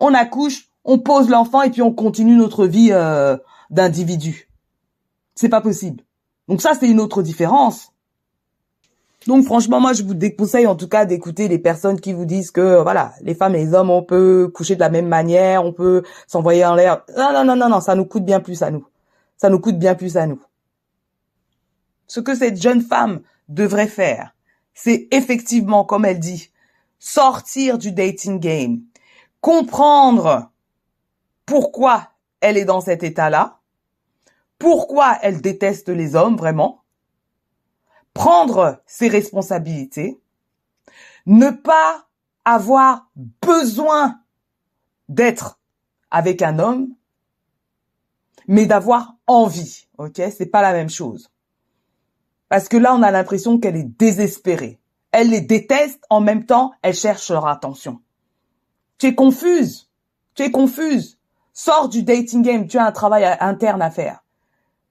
on 0.00 0.14
accouche, 0.14 0.68
on 0.84 0.98
pose 0.98 1.28
l'enfant 1.28 1.62
et 1.62 1.70
puis 1.70 1.82
on 1.82 1.92
continue 1.92 2.36
notre 2.36 2.66
vie 2.66 2.90
euh, 2.92 3.36
d'individu. 3.70 4.48
C'est 5.34 5.48
pas 5.48 5.60
possible. 5.60 6.04
Donc 6.48 6.60
ça, 6.60 6.72
c'est 6.78 6.88
une 6.88 7.00
autre 7.00 7.22
différence. 7.22 7.92
Donc 9.26 9.44
franchement, 9.44 9.80
moi, 9.80 9.94
je 9.94 10.02
vous 10.02 10.12
déconseille 10.12 10.66
en 10.66 10.76
tout 10.76 10.88
cas 10.88 11.06
d'écouter 11.06 11.48
les 11.48 11.58
personnes 11.58 11.98
qui 11.98 12.12
vous 12.12 12.26
disent 12.26 12.50
que 12.50 12.82
voilà, 12.82 13.14
les 13.22 13.34
femmes 13.34 13.54
et 13.54 13.64
les 13.64 13.74
hommes, 13.74 13.90
on 13.90 14.02
peut 14.02 14.50
coucher 14.54 14.74
de 14.74 14.80
la 14.80 14.90
même 14.90 15.08
manière, 15.08 15.64
on 15.64 15.72
peut 15.72 16.02
s'envoyer 16.26 16.64
en 16.66 16.74
l'air. 16.74 17.02
Non, 17.16 17.32
non, 17.32 17.44
non, 17.44 17.56
non, 17.56 17.68
non, 17.70 17.80
ça 17.80 17.94
nous 17.94 18.04
coûte 18.04 18.24
bien 18.24 18.40
plus 18.40 18.62
à 18.62 18.70
nous. 18.70 18.86
Ça 19.38 19.48
nous 19.48 19.60
coûte 19.60 19.78
bien 19.78 19.94
plus 19.94 20.18
à 20.18 20.26
nous. 20.26 20.42
Ce 22.06 22.20
que 22.20 22.34
cette 22.34 22.60
jeune 22.60 22.82
femme 22.82 23.20
devrait 23.48 23.88
faire, 23.88 24.34
c'est 24.74 25.08
effectivement, 25.10 25.84
comme 25.84 26.04
elle 26.04 26.18
dit, 26.18 26.50
sortir 26.98 27.78
du 27.78 27.92
dating 27.92 28.38
game, 28.40 28.80
comprendre 29.40 30.50
pourquoi 31.46 32.10
elle 32.40 32.56
est 32.56 32.64
dans 32.64 32.80
cet 32.80 33.02
état-là, 33.02 33.60
pourquoi 34.58 35.18
elle 35.22 35.40
déteste 35.40 35.88
les 35.88 36.14
hommes 36.14 36.36
vraiment, 36.36 36.84
prendre 38.12 38.82
ses 38.86 39.08
responsabilités, 39.08 40.20
ne 41.26 41.50
pas 41.50 42.06
avoir 42.44 43.10
besoin 43.42 44.20
d'être 45.08 45.58
avec 46.10 46.42
un 46.42 46.58
homme, 46.58 46.94
mais 48.46 48.66
d'avoir 48.66 49.16
envie, 49.26 49.86
ok? 49.98 50.20
C'est 50.36 50.46
pas 50.46 50.62
la 50.62 50.72
même 50.72 50.90
chose. 50.90 51.30
Parce 52.48 52.68
que 52.68 52.76
là, 52.76 52.94
on 52.94 53.02
a 53.02 53.10
l'impression 53.10 53.58
qu'elle 53.58 53.76
est 53.76 53.98
désespérée. 53.98 54.78
Elle 55.12 55.30
les 55.30 55.40
déteste, 55.40 56.04
en 56.10 56.20
même 56.20 56.44
temps, 56.44 56.72
elle 56.82 56.94
cherche 56.94 57.30
leur 57.30 57.46
attention. 57.46 58.00
Tu 58.98 59.06
es 59.06 59.14
confuse. 59.14 59.90
Tu 60.34 60.42
es 60.42 60.50
confuse. 60.50 61.18
Sors 61.54 61.88
du 61.88 62.02
dating 62.02 62.42
game, 62.42 62.66
tu 62.66 62.78
as 62.78 62.84
un 62.84 62.92
travail 62.92 63.24
interne 63.40 63.80
à 63.80 63.90
faire. 63.90 64.24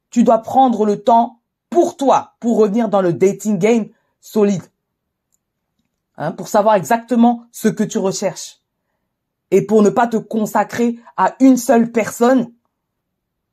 Tu 0.10 0.24
dois 0.24 0.40
prendre 0.40 0.86
le 0.86 1.04
temps 1.04 1.40
pour 1.70 1.98
toi, 1.98 2.34
pour 2.40 2.58
revenir 2.58 2.88
dans 2.88 3.02
le 3.02 3.12
dating 3.14 3.58
game 3.58 3.90
solide. 4.22 4.64
Hein, 6.18 6.32
pour 6.32 6.48
savoir 6.48 6.76
exactement 6.76 7.44
ce 7.52 7.68
que 7.68 7.84
tu 7.84 7.98
recherches. 7.98 8.62
Et 9.52 9.64
pour 9.64 9.84
ne 9.84 9.90
pas 9.90 10.08
te 10.08 10.18
consacrer 10.18 11.00
à 11.18 11.36
une 11.40 11.58
seule 11.58 11.92
personne 11.92 12.52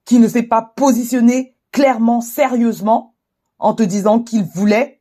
qui 0.04 0.18
ne 0.18 0.28
s'est 0.28 0.44
pas 0.44 0.62
positionnée 0.62 1.54
clairement, 1.72 2.20
sérieusement, 2.20 3.14
en 3.58 3.74
te 3.74 3.82
disant 3.82 4.20
qu'il 4.20 4.44
voulait 4.44 5.00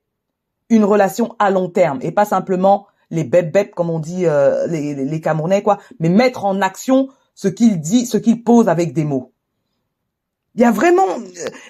une 0.69 0.83
relation 0.83 1.35
à 1.39 1.51
long 1.51 1.69
terme 1.69 1.99
et 2.01 2.11
pas 2.11 2.25
simplement 2.25 2.87
les 3.11 3.23
bêtes 3.23 3.73
comme 3.73 3.89
on 3.89 3.99
dit 3.99 4.25
euh, 4.25 4.67
les, 4.67 4.93
les, 4.93 5.21
Camerounais 5.21 5.63
quoi, 5.63 5.79
mais 5.99 6.09
mettre 6.09 6.45
en 6.45 6.61
action 6.61 7.09
ce 7.39 7.47
qu'il 7.47 7.79
dit, 7.79 8.05
ce 8.05 8.17
qu'il 8.17 8.43
pose 8.43 8.67
avec 8.67 8.91
des 8.91 9.05
mots. 9.05 9.31
Il 10.55 10.61
y 10.61 10.65
a 10.65 10.71
vraiment, 10.71 11.07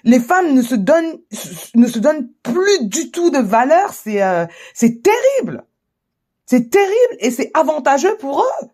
les 0.04 0.20
femmes 0.20 0.56
ne 0.56 0.64
se 0.64 0.74
donnent, 0.74 1.20
ne 1.76 1.86
se 1.86 2.00
donnent 2.00 2.28
plus 2.42 2.88
du 2.88 3.12
tout 3.12 3.30
de 3.30 3.38
valeur. 3.38 3.94
C'est, 3.94 4.24
euh, 4.24 4.48
c'est 4.74 5.04
terrible. 5.04 5.64
C'est 6.48 6.72
terrible 6.72 7.18
et 7.20 7.30
c'est 7.30 7.52
avantageux 7.54 8.18
pour 8.18 8.40
eux. 8.40 8.68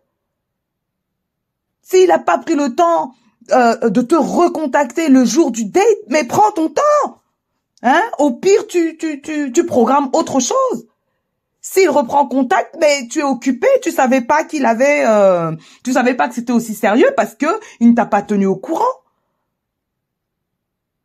S'il 1.82 2.08
n'a 2.08 2.18
pas 2.18 2.38
pris 2.38 2.54
le 2.54 2.74
temps 2.74 3.12
euh, 3.50 3.90
de 3.90 4.00
te 4.00 4.14
recontacter 4.14 5.10
le 5.10 5.26
jour 5.26 5.50
du 5.50 5.66
date, 5.66 5.84
mais 6.08 6.24
prends 6.24 6.50
ton 6.52 6.70
temps. 6.70 7.20
Hein 7.82 8.04
Au 8.18 8.30
pire, 8.30 8.66
tu, 8.68 8.96
tu, 8.96 9.20
tu, 9.20 9.52
tu 9.52 9.66
programmes 9.66 10.08
autre 10.14 10.40
chose. 10.40 10.86
S'il 11.68 11.90
reprend 11.90 12.28
contact, 12.28 12.76
mais 12.78 13.08
tu 13.08 13.18
es 13.18 13.24
occupé, 13.24 13.66
tu 13.82 13.90
savais 13.90 14.20
pas 14.20 14.44
qu'il 14.44 14.64
avait, 14.66 15.04
euh, 15.04 15.50
tu 15.82 15.92
savais 15.92 16.14
pas 16.14 16.28
que 16.28 16.36
c'était 16.36 16.52
aussi 16.52 16.74
sérieux 16.76 17.10
parce 17.16 17.34
que 17.34 17.46
il 17.80 17.90
ne 17.90 17.94
t'a 17.96 18.06
pas 18.06 18.22
tenu 18.22 18.46
au 18.46 18.54
courant. 18.54 18.84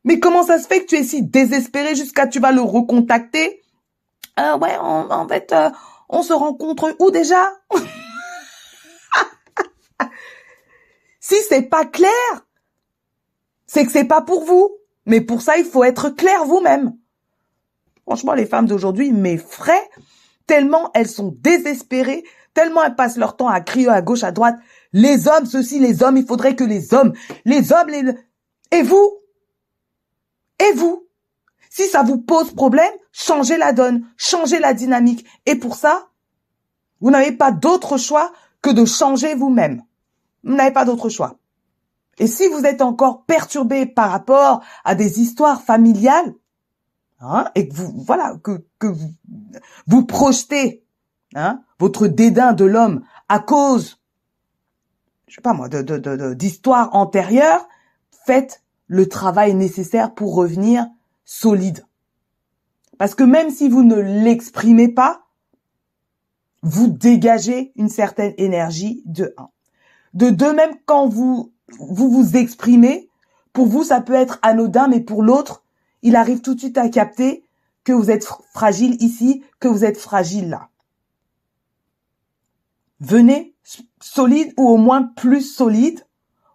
Mais 0.03 0.19
comment 0.19 0.43
ça 0.43 0.59
se 0.59 0.67
fait 0.67 0.81
que 0.81 0.85
tu 0.85 0.97
es 0.97 1.03
si 1.03 1.23
désespéré 1.23 1.95
jusqu'à 1.95 2.27
tu 2.27 2.39
vas 2.39 2.51
le 2.51 2.61
recontacter? 2.61 3.63
Euh, 4.39 4.55
Ouais, 4.59 4.77
en 4.77 5.27
fait, 5.27 5.51
euh, 5.51 5.71
on 6.09 6.21
se 6.21 6.33
rencontre 6.33 6.95
où 6.99 7.09
déjà? 7.09 7.51
Si 11.19 11.35
c'est 11.49 11.63
pas 11.63 11.85
clair, 11.85 12.11
c'est 13.65 13.83
que 13.85 13.91
c'est 13.91 14.05
pas 14.05 14.21
pour 14.21 14.43
vous. 14.43 14.69
Mais 15.07 15.21
pour 15.21 15.41
ça, 15.41 15.57
il 15.57 15.65
faut 15.65 15.83
être 15.83 16.09
clair 16.09 16.45
vous-même. 16.45 16.95
Franchement, 18.03 18.33
les 18.33 18.45
femmes 18.45 18.67
d'aujourd'hui 18.67 19.11
m'effraient 19.11 19.89
tellement 20.51 20.91
elles 20.93 21.07
sont 21.07 21.33
désespérées, 21.39 22.25
tellement 22.53 22.83
elles 22.83 22.97
passent 22.97 23.15
leur 23.15 23.37
temps 23.37 23.47
à 23.47 23.61
crier 23.61 23.87
à 23.87 24.01
gauche, 24.01 24.25
à 24.25 24.33
droite. 24.33 24.57
Les 24.91 25.29
hommes, 25.29 25.45
ceci, 25.45 25.79
les 25.79 26.03
hommes, 26.03 26.17
il 26.17 26.25
faudrait 26.25 26.57
que 26.57 26.65
les 26.65 26.93
hommes, 26.93 27.13
les 27.45 27.71
hommes, 27.71 27.87
les... 27.87 28.03
Et 28.71 28.83
vous? 28.83 29.13
Et 30.59 30.73
vous? 30.73 31.07
Si 31.69 31.87
ça 31.87 32.03
vous 32.03 32.17
pose 32.17 32.53
problème, 32.53 32.91
changez 33.13 33.55
la 33.55 33.71
donne, 33.71 34.05
changez 34.17 34.59
la 34.59 34.73
dynamique. 34.73 35.25
Et 35.45 35.55
pour 35.55 35.77
ça, 35.77 36.09
vous 36.99 37.11
n'avez 37.11 37.31
pas 37.31 37.53
d'autre 37.53 37.95
choix 37.95 38.33
que 38.61 38.71
de 38.71 38.83
changer 38.83 39.35
vous-même. 39.35 39.81
Vous 40.43 40.53
n'avez 40.53 40.73
pas 40.73 40.83
d'autre 40.83 41.07
choix. 41.07 41.37
Et 42.19 42.27
si 42.27 42.45
vous 42.49 42.65
êtes 42.65 42.81
encore 42.81 43.23
perturbé 43.23 43.85
par 43.85 44.11
rapport 44.11 44.61
à 44.83 44.95
des 44.95 45.21
histoires 45.21 45.61
familiales, 45.61 46.33
hein, 47.21 47.49
et 47.55 47.67
que 47.67 47.73
vous, 47.73 48.03
voilà, 48.05 48.35
que, 48.43 48.63
vous, 49.87 50.05
projetez 50.05 50.83
hein, 51.35 51.61
votre 51.79 52.07
dédain 52.07 52.53
de 52.53 52.65
l'homme 52.65 53.03
à 53.29 53.39
cause, 53.39 54.01
je 55.27 55.35
sais 55.35 55.41
pas 55.41 55.53
moi, 55.53 55.69
de, 55.69 56.33
d'histoires 56.33 56.93
antérieures, 56.93 57.67
faites 58.25 58.63
le 58.87 59.07
travail 59.07 59.53
nécessaire 59.53 60.13
pour 60.13 60.35
revenir 60.35 60.87
solide. 61.23 61.85
Parce 62.97 63.15
que 63.15 63.23
même 63.23 63.49
si 63.49 63.69
vous 63.69 63.83
ne 63.83 63.95
l'exprimez 63.95 64.89
pas, 64.89 65.25
vous 66.61 66.87
dégagez 66.87 67.71
une 67.75 67.89
certaine 67.89 68.33
énergie 68.37 69.01
de 69.05 69.33
un. 69.37 69.49
De 70.13 70.29
deux, 70.29 70.53
même 70.53 70.75
quand 70.85 71.07
vous 71.07 71.53
vous 71.79 72.09
vous 72.09 72.35
exprimez, 72.35 73.09
pour 73.53 73.65
vous 73.65 73.83
ça 73.83 74.01
peut 74.01 74.13
être 74.13 74.39
anodin, 74.41 74.87
mais 74.87 74.99
pour 74.99 75.23
l'autre, 75.23 75.63
il 76.01 76.15
arrive 76.15 76.41
tout 76.41 76.55
de 76.55 76.59
suite 76.59 76.77
à 76.77 76.89
capter 76.89 77.45
que 77.83 77.91
vous 77.91 78.11
êtes 78.11 78.27
fragile 78.53 78.97
ici, 79.01 79.43
que 79.59 79.67
vous 79.67 79.85
êtes 79.85 79.97
fragile 79.97 80.49
là. 80.49 80.69
Venez 82.99 83.55
solide 83.99 84.53
ou 84.57 84.67
au 84.69 84.77
moins 84.77 85.03
plus 85.03 85.41
solide, 85.41 86.05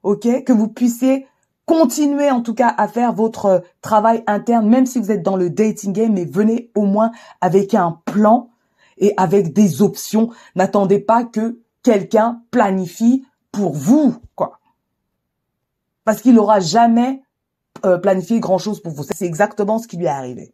ok, 0.03 0.44
que 0.44 0.53
vous 0.53 0.68
puissiez 0.68 1.26
continuer 1.64 2.30
en 2.30 2.40
tout 2.40 2.55
cas 2.55 2.72
à 2.78 2.86
faire 2.86 3.12
votre 3.12 3.64
travail 3.82 4.22
interne, 4.28 4.68
même 4.68 4.86
si 4.86 5.01
vous 5.01 5.11
êtes 5.11 5.22
dans 5.22 5.36
le 5.36 5.51
dating 5.51 5.92
game, 5.92 6.12
mais 6.12 6.24
venez 6.24 6.70
au 6.76 6.86
moins 6.86 7.11
avec 7.40 7.74
un 7.74 8.01
plan 8.05 8.51
et 8.99 9.12
avec 9.16 9.53
des 9.53 9.82
options. 9.82 10.30
N'attendez 10.55 11.01
pas 11.01 11.24
que 11.24 11.61
quelqu'un 11.82 12.42
planifie 12.53 13.26
pour 13.51 13.74
vous, 13.74 14.16
quoi. 14.36 14.61
Parce 16.05 16.22
qu'il 16.22 16.34
n'aura 16.34 16.61
jamais 16.61 17.22
euh, 17.85 17.99
planifié 17.99 18.41
grand 18.41 18.59
chose 18.59 18.81
pour 18.81 18.93
vous. 18.93 19.05
C'est 19.05 19.27
exactement 19.27 19.79
ce 19.79 19.87
qui 19.89 19.97
lui 19.97 20.07
est 20.07 20.09
arrivé. 20.09 20.53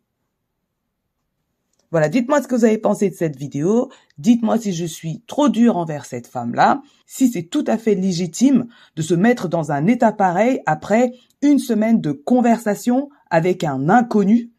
Voilà, 1.92 2.08
dites-moi 2.08 2.40
ce 2.40 2.48
que 2.48 2.54
vous 2.54 2.64
avez 2.64 2.78
pensé 2.78 3.10
de 3.10 3.14
cette 3.14 3.36
vidéo. 3.36 3.90
Dites-moi 4.16 4.58
si 4.58 4.72
je 4.72 4.86
suis 4.86 5.22
trop 5.26 5.50
dur 5.50 5.76
envers 5.76 6.06
cette 6.06 6.26
femme-là, 6.26 6.80
si 7.06 7.28
c'est 7.28 7.42
tout 7.42 7.64
à 7.66 7.76
fait 7.76 7.94
légitime 7.94 8.66
de 8.96 9.02
se 9.02 9.12
mettre 9.12 9.46
dans 9.46 9.72
un 9.72 9.86
état 9.86 10.10
pareil 10.10 10.62
après 10.64 11.12
une 11.42 11.58
semaine 11.58 12.00
de 12.00 12.12
conversation 12.12 13.10
avec 13.28 13.62
un 13.62 13.90
inconnu 13.90 14.50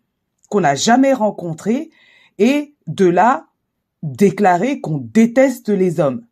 qu'on 0.49 0.61
n'a 0.61 0.75
jamais 0.75 1.13
rencontré 1.13 1.89
et 2.37 2.75
de 2.85 3.05
là 3.05 3.47
déclarer 4.03 4.79
qu'on 4.79 4.99
déteste 4.99 5.69
les 5.69 5.99
hommes 5.99 6.27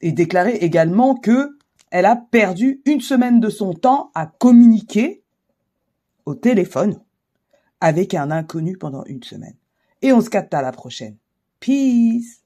et 0.00 0.12
déclarer 0.12 0.54
également 0.54 1.16
que 1.16 1.58
elle 1.90 2.06
a 2.06 2.16
perdu 2.16 2.80
une 2.86 3.00
semaine 3.00 3.40
de 3.40 3.50
son 3.50 3.74
temps 3.74 4.10
à 4.14 4.24
communiquer 4.26 5.19
au 6.30 6.34
téléphone 6.34 7.02
avec 7.80 8.14
un 8.14 8.30
inconnu 8.30 8.76
pendant 8.76 9.04
une 9.04 9.22
semaine. 9.22 9.56
Et 10.02 10.12
on 10.12 10.20
se 10.20 10.30
capte 10.30 10.54
à 10.54 10.62
la 10.62 10.72
prochaine. 10.72 11.16
Peace 11.58 12.39